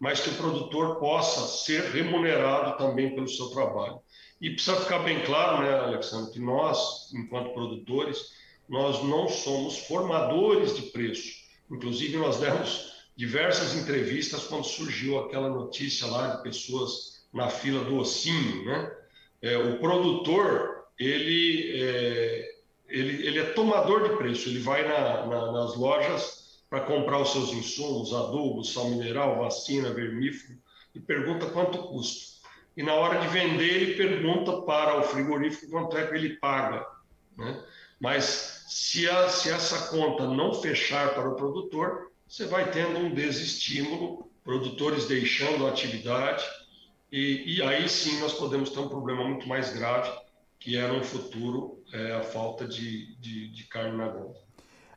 mas 0.00 0.20
que 0.20 0.30
o 0.30 0.34
produtor 0.34 0.98
possa 0.98 1.46
ser 1.64 1.90
remunerado 1.90 2.78
também 2.78 3.14
pelo 3.14 3.28
seu 3.28 3.50
trabalho. 3.50 4.00
E 4.40 4.48
precisa 4.48 4.80
ficar 4.80 5.00
bem 5.00 5.22
claro, 5.24 5.62
né, 5.62 5.78
Alexandre, 5.78 6.32
que 6.32 6.40
nós, 6.40 7.12
enquanto 7.12 7.52
produtores, 7.52 8.30
nós 8.66 9.04
não 9.04 9.28
somos 9.28 9.80
formadores 9.80 10.74
de 10.74 10.82
preço. 10.90 11.40
Inclusive, 11.70 12.16
nós 12.16 12.38
demos 12.38 12.94
diversas 13.14 13.74
entrevistas 13.74 14.44
quando 14.44 14.64
surgiu 14.64 15.18
aquela 15.18 15.50
notícia 15.50 16.06
lá 16.06 16.28
de 16.28 16.42
pessoas 16.42 17.26
na 17.32 17.50
fila 17.50 17.84
do 17.84 17.98
ossinho, 17.98 18.64
né? 18.64 18.90
É, 19.42 19.58
o 19.58 19.78
produtor, 19.78 20.84
ele 20.98 21.72
é, 21.82 22.48
ele, 22.88 23.26
ele 23.26 23.38
é 23.38 23.44
tomador 23.52 24.08
de 24.08 24.16
preço, 24.16 24.48
ele 24.48 24.58
vai 24.58 24.86
na, 24.86 25.26
na, 25.26 25.52
nas 25.52 25.76
lojas 25.76 26.39
para 26.70 26.82
comprar 26.82 27.20
os 27.20 27.32
seus 27.32 27.52
insumos, 27.52 28.14
adubo, 28.14 28.62
sal 28.62 28.88
mineral, 28.90 29.40
vacina, 29.40 29.92
vermífugo, 29.92 30.56
e 30.94 31.00
pergunta 31.00 31.46
quanto 31.46 31.78
custa. 31.78 32.48
E 32.76 32.82
na 32.82 32.94
hora 32.94 33.18
de 33.18 33.26
vender, 33.26 33.82
ele 33.82 33.94
pergunta 33.94 34.62
para 34.62 34.96
o 34.98 35.02
frigorífico 35.02 35.72
quanto 35.72 35.98
é 35.98 36.06
que 36.06 36.14
ele 36.14 36.36
paga. 36.36 36.86
Né? 37.36 37.60
Mas 37.98 38.64
se, 38.68 39.08
a, 39.10 39.28
se 39.28 39.50
essa 39.50 39.88
conta 39.88 40.28
não 40.28 40.54
fechar 40.54 41.12
para 41.12 41.28
o 41.28 41.34
produtor, 41.34 42.12
você 42.26 42.46
vai 42.46 42.70
tendo 42.70 43.00
um 43.00 43.12
desestímulo, 43.12 44.30
produtores 44.44 45.06
deixando 45.06 45.66
a 45.66 45.70
atividade, 45.70 46.44
e, 47.10 47.56
e 47.56 47.62
aí 47.62 47.88
sim 47.88 48.20
nós 48.20 48.34
podemos 48.34 48.70
ter 48.70 48.78
um 48.78 48.88
problema 48.88 49.24
muito 49.24 49.48
mais 49.48 49.72
grave, 49.72 50.08
que 50.60 50.76
é 50.76 50.86
no 50.86 51.02
futuro 51.02 51.82
é, 51.92 52.12
a 52.12 52.22
falta 52.22 52.66
de, 52.66 53.16
de, 53.16 53.48
de 53.48 53.64
carne 53.64 53.96
na 53.96 54.06
gôndola. 54.06 54.49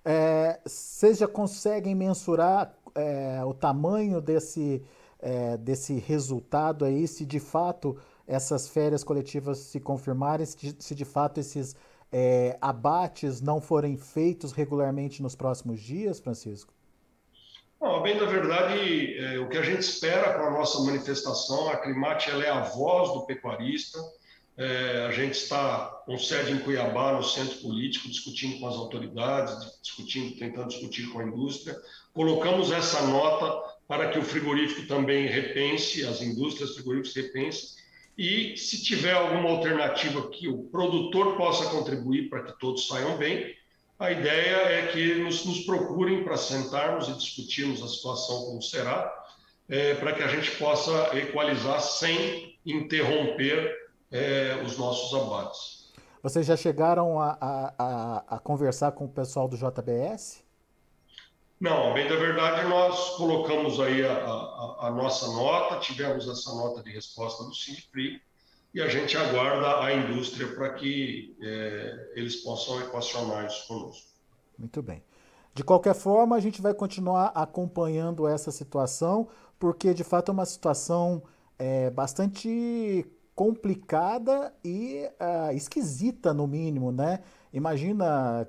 É, 0.06 0.60
vocês 0.66 1.18
já 1.18 1.28
conseguem 1.28 1.96
mensurar 1.96 2.74
é, 2.96 3.44
o 3.46 3.54
tamanho 3.54 4.20
desse, 4.22 4.84
é, 5.20 5.58
desse 5.58 5.94
resultado 5.94 6.84
aí, 6.86 7.08
se 7.08 7.26
de 7.26 7.40
fato 7.40 7.98
essas 8.28 8.68
férias 8.68 9.04
coletivas 9.04 9.60
se 9.60 9.80
confirmarem, 9.80 10.46
se 10.46 10.58
de, 10.58 10.84
se 10.84 10.96
de 10.96 11.06
fato 11.06 11.40
esses 11.40 11.76
é, 12.12 12.58
abates 12.62 13.42
não 13.42 13.60
forem 13.60 13.98
feitos 13.98 14.52
regularmente 14.52 15.22
nos 15.22 15.36
próximos 15.36 15.82
dias, 15.82 16.20
Francisco? 16.20 16.74
Bem 18.02 18.18
da 18.18 18.26
verdade, 18.26 19.18
é, 19.18 19.40
o 19.40 19.50
que 19.50 19.58
a 19.58 19.62
gente 19.62 19.82
espera 19.82 20.38
com 20.38 20.46
a 20.46 20.52
nossa 20.52 20.82
manifestação, 20.84 21.70
a 21.70 21.78
Climate 21.78 22.30
ela 22.30 22.44
é 22.46 22.50
a 22.50 22.62
voz 22.62 23.12
do 23.12 23.26
pecuarista. 23.26 24.00
É, 24.56 25.06
a 25.08 25.12
gente 25.12 25.34
está 25.34 25.86
com 26.06 26.18
sede 26.18 26.52
em 26.52 26.60
Cuiabá, 26.60 27.14
no 27.14 27.24
centro 27.24 27.58
político, 27.58 28.08
discutindo 28.08 28.60
com 28.60 28.68
as 28.68 28.76
autoridades, 28.76 29.80
discutindo, 29.82 30.38
tentando 30.38 30.68
discutir 30.68 31.10
com 31.10 31.20
a 31.20 31.24
indústria. 31.24 31.76
Colocamos 32.14 32.72
essa 32.72 33.02
nota 33.08 33.74
para 33.88 34.10
que 34.10 34.20
o 34.20 34.24
frigorífico 34.24 34.88
também 34.88 35.26
repense, 35.28 36.06
as 36.06 36.22
indústrias 36.22 36.76
frigoríficas 36.76 37.16
repensem 37.16 37.84
e 38.18 38.56
se 38.56 38.84
tiver 38.84 39.14
alguma 39.14 39.50
alternativa 39.50 40.30
que 40.30 40.48
o 40.48 40.64
produtor 40.66 41.36
possa 41.36 41.70
contribuir 41.70 42.30
para 42.30 42.44
que 42.44 42.60
todos 42.60 42.88
saiam 42.88 43.18
bem, 43.18 43.56
a 43.98 44.12
ideia 44.12 44.56
é 44.56 44.88
que 44.88 45.16
nos, 45.16 45.46
nos 45.46 45.62
procurem 45.62 46.24
para 46.24 46.38
sentarmos 46.38 47.08
e 47.08 47.14
discutirmos 47.14 47.82
a 47.82 47.88
situação 47.88 48.46
como 48.46 48.62
será, 48.62 49.12
é, 49.68 49.96
para 49.96 50.14
que 50.14 50.22
a 50.22 50.28
gente 50.28 50.52
possa 50.52 51.18
equalizar 51.18 51.82
sem 51.82 52.56
interromper 52.66 53.83
é, 54.14 54.62
os 54.64 54.78
nossos 54.78 55.20
abates. 55.20 55.92
Vocês 56.22 56.46
já 56.46 56.56
chegaram 56.56 57.20
a, 57.20 57.38
a, 57.42 58.24
a, 58.36 58.40
conversar 58.40 58.92
com 58.94 59.06
o 59.06 59.10
pessoal 59.10 59.48
do 59.48 59.58
JBS? 59.58 60.44
Não, 61.60 61.94
bem 61.94 62.08
da 62.08 62.16
verdade, 62.16 62.68
nós 62.68 63.16
colocamos 63.18 63.80
aí 63.80 64.06
a, 64.06 64.14
a, 64.14 64.88
a, 64.88 64.92
nossa 64.92 65.28
nota, 65.28 65.80
tivemos 65.80 66.28
essa 66.30 66.54
nota 66.54 66.84
de 66.84 66.92
resposta 66.92 67.44
do 67.44 67.54
Sindipri 67.54 68.22
e 68.74 68.82
a 68.82 68.88
gente 68.88 69.18
aguarda 69.18 69.84
a 69.84 69.94
indústria 69.94 70.48
para 70.56 70.74
que 70.74 71.36
é, 71.42 72.12
eles 72.16 72.38
possam 72.38 72.80
equacionar 72.82 73.46
isso 73.46 73.68
conosco. 73.68 74.08
Muito 74.58 74.82
bem. 74.82 75.04
De 75.54 75.64
qualquer 75.64 75.94
forma, 75.94 76.36
a 76.36 76.40
gente 76.40 76.62
vai 76.62 76.74
continuar 76.74 77.32
acompanhando 77.36 78.28
essa 78.28 78.52
situação, 78.52 79.28
porque 79.60 79.94
de 79.94 80.04
fato 80.04 80.30
é 80.30 80.34
uma 80.34 80.46
situação 80.46 81.24
é, 81.60 81.90
bastante 81.90 83.06
complicada 83.36 84.54
e 84.64 85.08
uh, 85.20 85.56
esquisita, 85.56 86.34
no 86.34 86.48
mínimo, 86.48 86.92
né? 86.92 87.20
Imagina 87.52 88.48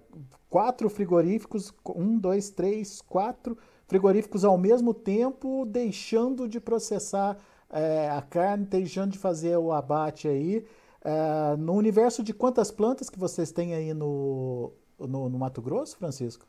quatro 0.49 0.89
frigoríficos, 0.89 1.73
um, 1.95 2.19
dois, 2.19 2.51
três, 2.51 3.01
quatro 3.03 3.57
frigoríficos 3.87 4.45
ao 4.45 4.57
mesmo 4.57 4.95
tempo, 4.95 5.67
deixando 5.67 6.49
de 6.49 6.61
processar 6.61 7.37
é, 7.71 8.09
a 8.09 8.23
carne, 8.23 8.65
deixando 8.65 9.13
de 9.13 9.19
fazer 9.19 9.57
o 9.57 9.73
abate 9.73 10.29
aí. 10.29 10.67
É, 11.03 11.57
no 11.57 11.75
universo 11.75 12.23
de 12.23 12.33
quantas 12.33 12.71
plantas 12.71 13.11
que 13.11 13.19
vocês 13.19 13.53
têm 13.53 13.75
aí 13.75 13.93
no, 13.93 14.73
no, 14.99 15.29
no 15.29 15.39
Mato 15.39 15.61
Grosso, 15.61 15.99
Francisco? 15.99 16.47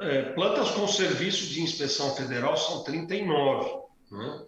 É, 0.00 0.32
plantas 0.32 0.70
com 0.72 0.86
serviço 0.86 1.46
de 1.46 1.62
inspeção 1.62 2.14
federal 2.14 2.56
são 2.56 2.82
39, 2.82 3.70
né? 4.10 4.46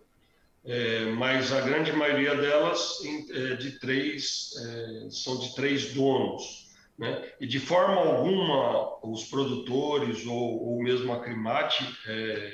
É, 0.67 1.05
mas 1.13 1.53
a 1.53 1.61
grande 1.61 1.93
maioria 1.93 2.35
delas 2.35 2.99
é 3.31 3.55
de 3.55 3.79
três, 3.79 4.51
é, 4.59 5.11
são 5.11 5.39
de 5.39 5.55
três 5.55 5.95
donos. 5.95 6.67
Né? 6.99 7.31
E 7.41 7.47
de 7.47 7.61
forma 7.61 7.95
alguma 7.95 8.99
os 9.03 9.25
produtores 9.25 10.27
ou, 10.27 10.69
ou 10.69 10.83
mesmo 10.83 11.13
a 11.13 11.21
Crimate 11.21 11.87
é, 12.09 12.53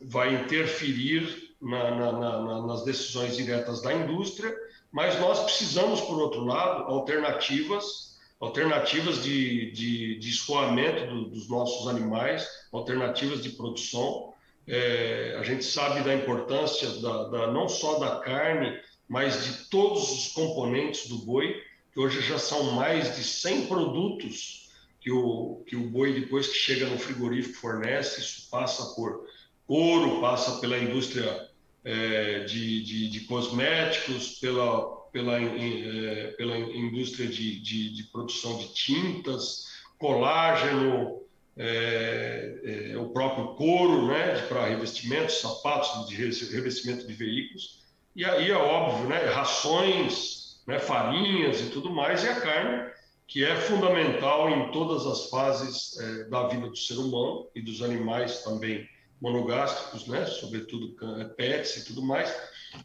vai 0.00 0.34
interferir 0.34 1.50
na, 1.60 1.90
na, 1.90 2.12
na, 2.12 2.66
nas 2.66 2.84
decisões 2.84 3.36
diretas 3.36 3.82
da 3.82 3.92
indústria, 3.92 4.54
mas 4.92 5.18
nós 5.20 5.40
precisamos, 5.40 6.00
por 6.00 6.18
outro 6.18 6.44
lado, 6.44 6.84
alternativas, 6.84 8.18
alternativas 8.40 9.22
de, 9.22 9.70
de, 9.72 10.18
de 10.18 10.30
escoamento 10.30 11.06
do, 11.06 11.30
dos 11.30 11.48
nossos 11.48 11.86
animais, 11.88 12.46
alternativas 12.72 13.42
de 13.42 13.50
produção. 13.50 14.29
É, 14.72 15.36
a 15.36 15.42
gente 15.42 15.64
sabe 15.64 16.02
da 16.02 16.14
importância 16.14 16.88
da, 17.00 17.24
da, 17.24 17.52
não 17.52 17.68
só 17.68 17.98
da 17.98 18.20
carne, 18.20 18.80
mas 19.08 19.44
de 19.44 19.68
todos 19.68 20.12
os 20.12 20.28
componentes 20.28 21.08
do 21.08 21.18
boi 21.18 21.60
que 21.92 21.98
hoje 21.98 22.20
já 22.20 22.38
são 22.38 22.72
mais 22.72 23.16
de 23.16 23.24
100 23.24 23.66
produtos 23.66 24.70
que 25.00 25.10
o, 25.10 25.64
que 25.66 25.74
o 25.74 25.88
boi, 25.88 26.20
depois 26.20 26.46
que 26.46 26.54
chega 26.54 26.86
no 26.86 26.98
frigorífico, 26.98 27.58
fornece. 27.58 28.20
Isso 28.20 28.48
passa 28.48 28.94
por 28.94 29.26
couro, 29.66 30.20
passa 30.20 30.60
pela 30.60 30.78
indústria 30.78 31.48
é, 31.84 32.40
de, 32.44 32.84
de, 32.84 33.08
de, 33.08 33.20
cosméticos, 33.20 34.38
pela, 34.38 34.88
pela, 35.10 35.40
é, 35.40 36.34
pela 36.36 36.56
indústria 36.58 37.26
de, 37.26 37.60
de, 37.60 37.92
de, 37.92 38.04
produção 38.04 38.58
de 38.58 38.72
tintas, 38.74 39.64
colágeno, 39.98 41.22
é, 41.56 42.92
é 42.92 42.98
o 42.98 43.10
próprio 43.10 43.54
couro 43.54 44.06
né, 44.06 44.40
para 44.48 44.66
revestimentos, 44.66 45.40
sapatos 45.40 46.08
de 46.08 46.14
revestimento 46.14 47.06
de 47.06 47.12
veículos. 47.12 47.80
E 48.14 48.24
aí 48.24 48.50
é 48.50 48.56
óbvio, 48.56 49.08
né, 49.08 49.18
rações 49.26 50.62
né, 50.66 50.78
farinhas 50.78 51.60
e 51.60 51.70
tudo 51.70 51.90
mais, 51.90 52.24
e 52.24 52.28
a 52.28 52.40
carne, 52.40 52.90
que 53.26 53.44
é 53.44 53.54
fundamental 53.56 54.50
em 54.50 54.70
todas 54.72 55.06
as 55.06 55.30
fases 55.30 55.98
é, 55.98 56.24
da 56.24 56.48
vida 56.48 56.68
do 56.68 56.76
ser 56.76 56.94
humano 56.94 57.48
e 57.54 57.62
dos 57.62 57.82
animais 57.82 58.42
também 58.42 58.88
monogástricos, 59.20 60.06
né, 60.06 60.24
sobretudo 60.26 60.96
é, 61.20 61.24
pets 61.24 61.76
e 61.76 61.84
tudo 61.86 62.02
mais. 62.02 62.34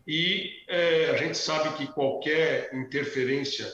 E 0.07 0.51
é, 0.67 1.11
a 1.11 1.17
gente 1.17 1.37
sabe 1.37 1.77
que 1.77 1.87
qualquer 1.93 2.73
interferência 2.73 3.71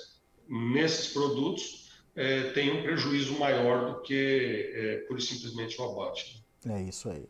nesses 0.47 1.07
produtos 1.07 1.80
é, 2.15 2.51
tem 2.51 2.71
um 2.71 2.81
prejuízo 2.81 3.37
maior 3.39 3.93
do 3.93 4.01
que 4.01 4.71
é, 4.73 4.95
por 5.07 5.21
simplesmente 5.21 5.79
o 5.81 5.85
abate. 5.85 6.43
É 6.67 6.81
isso 6.81 7.09
aí. 7.09 7.27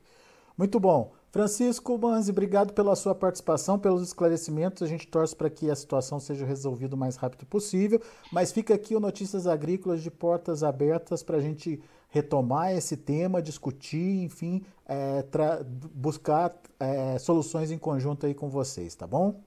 Muito 0.57 0.79
bom. 0.79 1.13
Francisco 1.31 1.97
Manzi, 1.97 2.29
obrigado 2.29 2.73
pela 2.73 2.93
sua 2.95 3.15
participação, 3.15 3.79
pelos 3.79 4.03
esclarecimentos. 4.03 4.83
A 4.83 4.87
gente 4.87 5.07
torce 5.07 5.33
para 5.33 5.49
que 5.49 5.69
a 5.69 5.75
situação 5.75 6.19
seja 6.19 6.45
resolvida 6.45 6.95
o 6.95 6.99
mais 6.99 7.15
rápido 7.15 7.45
possível. 7.45 8.01
Mas 8.31 8.51
fica 8.51 8.73
aqui 8.73 8.95
o 8.95 8.99
Notícias 8.99 9.47
Agrícolas 9.47 10.03
de 10.03 10.11
portas 10.11 10.61
abertas 10.61 11.23
para 11.23 11.37
a 11.37 11.41
gente 11.41 11.81
retomar 12.09 12.73
esse 12.73 12.97
tema, 12.97 13.41
discutir, 13.41 14.23
enfim, 14.23 14.61
é, 14.85 15.23
buscar 15.93 16.53
é, 16.77 17.17
soluções 17.17 17.71
em 17.71 17.77
conjunto 17.77 18.25
aí 18.25 18.33
com 18.33 18.49
vocês, 18.49 18.93
tá 18.93 19.07
bom? 19.07 19.41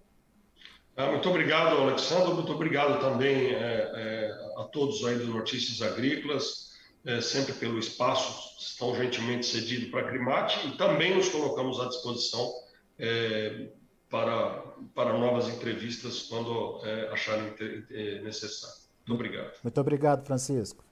Ah, 0.97 1.11
muito 1.11 1.29
obrigado, 1.29 1.77
Alexandre. 1.77 2.33
Muito 2.35 2.53
obrigado 2.53 3.01
também 3.01 3.53
é, 3.53 3.91
é, 3.95 4.31
a 4.57 4.65
todos 4.65 5.05
aí 5.05 5.17
do 5.19 5.27
Notícias 5.27 5.83
Agrícolas, 5.83 6.73
é, 7.05 7.21
sempre 7.21 7.53
pelo 7.55 7.79
espaço 7.79 8.77
tão 8.79 8.95
gentilmente 8.95 9.47
cedido 9.47 9.91
para 9.91 10.03
a 10.03 10.09
Crimate 10.09 10.69
e 10.69 10.77
também 10.77 11.17
nos 11.17 11.29
colocamos 11.29 11.81
à 11.81 11.89
disposição 11.89 12.53
é, 12.99 13.69
para, 14.09 14.63
para 14.95 15.19
novas 15.19 15.49
entrevistas 15.49 16.23
quando 16.23 16.81
é, 16.85 17.09
acharem 17.09 17.53
necessário. 18.23 18.85
Muito 19.07 19.21
obrigado. 19.21 19.53
Muito 19.63 19.81
obrigado, 19.81 20.25
Francisco. 20.25 20.84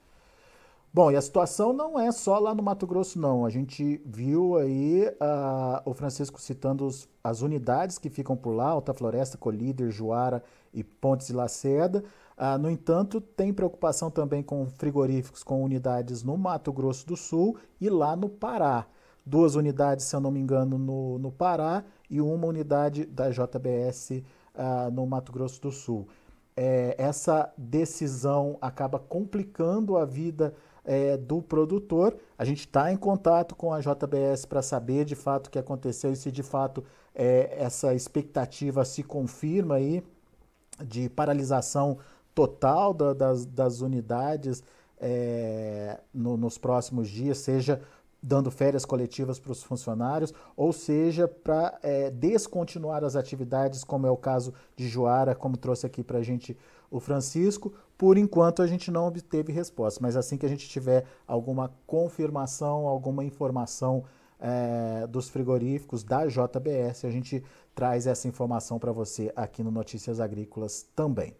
Bom, 0.95 1.09
e 1.09 1.15
a 1.15 1.21
situação 1.21 1.73
não 1.73 1.99
é 1.99 2.11
só 2.11 2.37
lá 2.37 2.53
no 2.53 2.61
Mato 2.61 2.85
Grosso, 2.85 3.19
não. 3.19 3.47
A 3.47 3.49
gente 3.49 3.99
viu 4.05 4.57
aí 4.57 5.07
uh, 5.07 5.81
o 5.85 5.93
Francisco 5.95 6.39
citando 6.39 6.85
os, 6.85 7.09
as 7.23 7.41
unidades 7.41 7.97
que 7.97 8.11
ficam 8.11 8.37
por 8.37 8.51
lá, 8.51 8.67
Alta 8.67 8.93
Floresta, 8.93 9.35
Colíder, 9.35 9.89
Juara 9.89 10.43
e 10.71 10.83
Pontes 10.83 11.29
e 11.29 11.33
Lacerda. 11.33 12.03
Uh, 12.37 12.59
no 12.59 12.69
entanto, 12.69 13.19
tem 13.19 13.51
preocupação 13.51 14.11
também 14.11 14.43
com 14.43 14.67
frigoríficos 14.69 15.41
com 15.41 15.63
unidades 15.63 16.21
no 16.21 16.37
Mato 16.37 16.71
Grosso 16.71 17.07
do 17.07 17.17
Sul 17.17 17.57
e 17.81 17.89
lá 17.89 18.15
no 18.15 18.29
Pará. 18.29 18.85
Duas 19.25 19.55
unidades, 19.55 20.05
se 20.05 20.15
eu 20.15 20.19
não 20.19 20.29
me 20.29 20.39
engano, 20.39 20.77
no, 20.77 21.17
no 21.17 21.31
Pará 21.31 21.83
e 22.07 22.21
uma 22.21 22.45
unidade 22.45 23.03
da 23.03 23.31
JBS 23.31 24.11
uh, 24.11 24.23
ah, 24.53 24.89
no 24.91 25.07
Mato 25.07 25.31
Grosso 25.31 25.59
do 25.59 25.71
Sul. 25.71 26.07
É, 26.55 26.93
essa 26.99 27.51
decisão 27.57 28.59
acaba 28.61 28.99
complicando 28.99 29.97
a 29.97 30.05
vida 30.05 30.53
é, 30.85 31.17
do 31.17 31.41
produtor. 31.41 32.15
A 32.37 32.45
gente 32.45 32.61
está 32.61 32.91
em 32.91 32.97
contato 32.97 33.55
com 33.55 33.73
a 33.73 33.79
JBS 33.79 34.45
para 34.45 34.61
saber 34.61 35.05
de 35.05 35.15
fato 35.15 35.47
o 35.47 35.49
que 35.49 35.59
aconteceu 35.59 36.11
e 36.11 36.15
se 36.15 36.31
de 36.31 36.43
fato 36.43 36.83
é, 37.15 37.55
essa 37.57 37.93
expectativa 37.93 38.83
se 38.83 39.03
confirma 39.03 39.75
aí 39.75 40.03
de 40.83 41.09
paralisação 41.09 41.97
total 42.33 42.93
da, 42.93 43.13
das, 43.13 43.45
das, 43.45 43.81
unidades 43.81 44.63
é, 44.99 45.99
no, 46.13 46.35
nos 46.35 46.57
próximos 46.57 47.07
dias, 47.07 47.37
seja 47.37 47.79
dando 48.25 48.49
férias 48.49 48.85
coletivas 48.85 49.37
para 49.37 49.51
os 49.51 49.61
funcionários, 49.61 50.33
ou 50.55 50.71
seja, 50.71 51.27
para 51.27 51.77
é, 51.83 52.09
descontinuar 52.09 53.03
as 53.03 53.17
atividades, 53.17 53.83
como 53.83 54.07
é 54.07 54.09
o 54.09 54.15
caso 54.15 54.53
de 54.77 54.87
Joara, 54.87 55.35
como 55.35 55.57
trouxe 55.57 55.85
aqui 55.85 56.01
para 56.01 56.19
a 56.19 56.23
gente 56.23 56.57
o 56.89 57.01
Francisco. 57.01 57.73
Por 58.03 58.17
enquanto 58.17 58.61
a 58.61 58.67
gente 58.67 58.91
não 58.91 59.07
obteve 59.07 59.53
resposta, 59.53 60.01
mas 60.01 60.17
assim 60.17 60.37
que 60.37 60.45
a 60.45 60.49
gente 60.49 60.67
tiver 60.67 61.05
alguma 61.25 61.73
confirmação, 61.87 62.85
alguma 62.85 63.23
informação 63.23 64.03
é, 64.41 65.07
dos 65.07 65.29
frigoríficos 65.29 66.03
da 66.03 66.27
JBS, 66.27 67.05
a 67.05 67.09
gente 67.09 67.41
traz 67.73 68.05
essa 68.05 68.27
informação 68.27 68.77
para 68.77 68.91
você 68.91 69.31
aqui 69.37 69.63
no 69.63 69.71
Notícias 69.71 70.19
Agrícolas 70.19 70.85
também. 70.93 71.33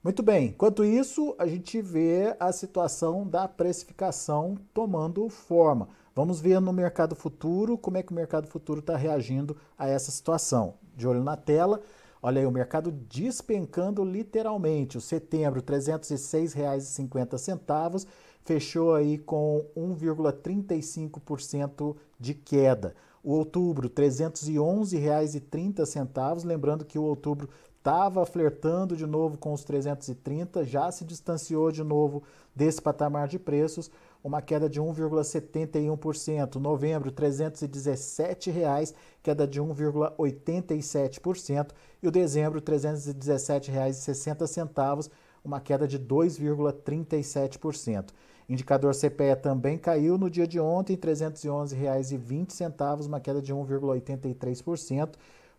Muito 0.00 0.22
bem, 0.22 0.50
enquanto 0.50 0.84
isso, 0.84 1.34
a 1.40 1.46
gente 1.48 1.82
vê 1.82 2.36
a 2.38 2.52
situação 2.52 3.26
da 3.26 3.48
precificação 3.48 4.56
tomando 4.72 5.28
forma. 5.28 5.88
Vamos 6.14 6.40
ver 6.40 6.60
no 6.60 6.72
mercado 6.72 7.16
futuro 7.16 7.76
como 7.76 7.96
é 7.96 8.02
que 8.04 8.12
o 8.12 8.14
mercado 8.14 8.46
futuro 8.46 8.78
está 8.78 8.96
reagindo 8.96 9.56
a 9.76 9.88
essa 9.88 10.12
situação. 10.12 10.74
De 10.94 11.08
olho 11.08 11.24
na 11.24 11.36
tela, 11.36 11.82
Olha 12.26 12.40
aí, 12.40 12.46
o 12.46 12.50
mercado 12.50 12.90
despencando 12.90 14.04
literalmente. 14.04 14.98
O 14.98 15.00
setembro, 15.00 15.60
R$ 15.60 15.66
306,50, 15.66 18.04
fechou 18.42 18.96
aí 18.96 19.16
com 19.16 19.64
1,35% 19.76 21.94
de 22.18 22.34
queda. 22.34 22.96
O 23.22 23.30
outubro, 23.30 23.86
R$ 23.86 23.94
311,30. 23.94 26.44
Lembrando 26.44 26.84
que 26.84 26.98
o 26.98 27.04
outubro 27.04 27.48
estava 27.78 28.26
flertando 28.26 28.96
de 28.96 29.06
novo 29.06 29.38
com 29.38 29.52
os 29.52 29.62
330, 29.62 30.64
já 30.64 30.90
se 30.90 31.04
distanciou 31.04 31.70
de 31.70 31.84
novo 31.84 32.24
desse 32.56 32.80
patamar 32.80 33.28
de 33.28 33.38
preços 33.38 33.90
uma 34.26 34.42
queda 34.42 34.68
de 34.68 34.82
1,71%. 34.82 36.56
Novembro, 36.56 37.12
317 37.12 38.50
reais, 38.50 38.92
queda 39.22 39.46
de 39.46 39.62
1,87%. 39.62 41.70
E 42.02 42.08
o 42.08 42.10
dezembro, 42.10 42.58
R$ 42.58 42.64
317,60, 42.64 45.08
uma 45.44 45.60
queda 45.60 45.86
de 45.86 45.96
2,37%. 45.96 48.08
Indicador 48.48 48.94
CPE 48.94 49.36
também 49.42 49.76
caiu 49.78 50.18
no 50.18 50.28
dia 50.28 50.46
de 50.46 50.58
ontem, 50.58 50.94
R$ 50.94 51.00
311,20, 51.00 53.06
uma 53.06 53.20
queda 53.20 53.40
de 53.40 53.54
1,83%. 53.54 55.14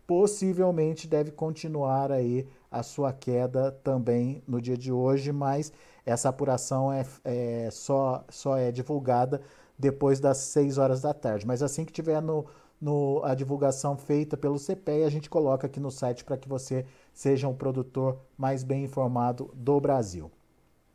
Possivelmente 0.06 1.06
deve 1.06 1.30
continuar 1.30 2.10
aí 2.10 2.46
a 2.70 2.82
sua 2.82 3.12
queda 3.12 3.72
também 3.84 4.42
no 4.46 4.58
dia 4.60 4.76
de 4.76 4.90
hoje, 4.90 5.30
mas 5.32 5.70
essa 6.08 6.30
apuração 6.30 6.90
é, 6.90 7.04
é, 7.22 7.68
só, 7.70 8.24
só 8.30 8.56
é 8.56 8.72
divulgada 8.72 9.42
depois 9.78 10.18
das 10.18 10.38
6 10.38 10.78
horas 10.78 11.02
da 11.02 11.12
tarde. 11.12 11.46
Mas 11.46 11.62
assim 11.62 11.84
que 11.84 11.92
tiver 11.92 12.22
no, 12.22 12.46
no, 12.80 13.20
a 13.22 13.34
divulgação 13.34 13.94
feita 13.94 14.34
pelo 14.34 14.58
CPE, 14.58 15.04
a 15.04 15.10
gente 15.10 15.28
coloca 15.28 15.66
aqui 15.66 15.78
no 15.78 15.90
site 15.90 16.24
para 16.24 16.38
que 16.38 16.48
você 16.48 16.86
seja 17.12 17.46
um 17.46 17.54
produtor 17.54 18.18
mais 18.38 18.64
bem 18.64 18.84
informado 18.84 19.50
do 19.54 19.78
Brasil. 19.78 20.30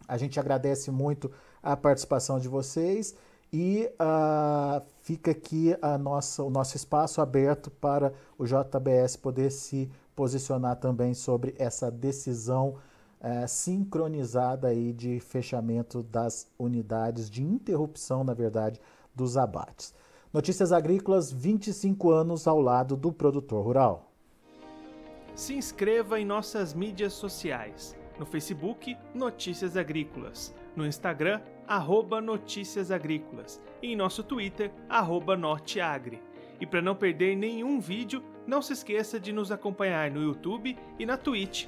A 0.08 0.18
gente 0.18 0.40
agradece 0.40 0.90
muito 0.90 1.32
a 1.62 1.78
participação 1.78 2.40
de 2.40 2.48
vocês 2.48 3.16
e 3.52 3.88
uh, 4.02 4.84
fica 5.04 5.30
aqui 5.30 5.78
a 5.80 5.96
nossa, 5.96 6.42
o 6.42 6.50
nosso 6.50 6.76
espaço 6.76 7.22
aberto 7.22 7.70
para 7.70 8.12
o 8.36 8.46
JBS 8.46 9.16
poder 9.16 9.52
se 9.52 9.90
posicionar 10.16 10.78
também 10.78 11.14
sobre 11.14 11.54
essa 11.60 11.92
decisão 11.92 12.78
é, 13.24 13.48
sincronizada 13.48 14.68
aí 14.68 14.92
de 14.92 15.18
fechamento 15.22 16.04
das 16.04 16.52
unidades, 16.60 17.30
de 17.30 17.42
interrupção, 17.42 18.22
na 18.22 18.34
verdade, 18.34 18.82
dos 19.16 19.38
abates. 19.38 19.96
Notícias 20.34 20.74
Agrícolas, 20.74 21.32
25 21.32 22.12
anos 22.12 22.48
ao 22.48 22.60
lado 22.60 22.98
do 22.98 23.14
produtor 23.14 23.64
rural. 23.64 24.12
Se 25.36 25.54
inscreva 25.54 26.20
em 26.20 26.26
nossas 26.26 26.74
mídias 26.74 27.14
sociais. 27.14 27.96
No 28.20 28.26
Facebook, 28.26 28.98
Notícias 29.16 29.78
Agrícolas. 29.78 30.54
No 30.76 30.86
Instagram, 30.86 31.42
arroba 31.66 32.20
Notícias 32.20 32.92
Agrícolas. 32.92 33.62
E 33.82 33.94
em 33.94 33.96
nosso 33.96 34.22
Twitter, 34.22 34.72
arroba 34.90 35.38
Norteagri. 35.38 36.22
E 36.60 36.66
para 36.66 36.82
não 36.82 36.96
perder 36.96 37.36
nenhum 37.36 37.80
vídeo, 37.80 38.22
não 38.46 38.62
se 38.62 38.74
esqueça 38.74 39.20
de 39.20 39.32
nos 39.32 39.52
acompanhar 39.52 40.12
no 40.12 40.22
YouTube 40.22 40.78
e 41.00 41.06
na 41.06 41.18
Twitch 41.18 41.68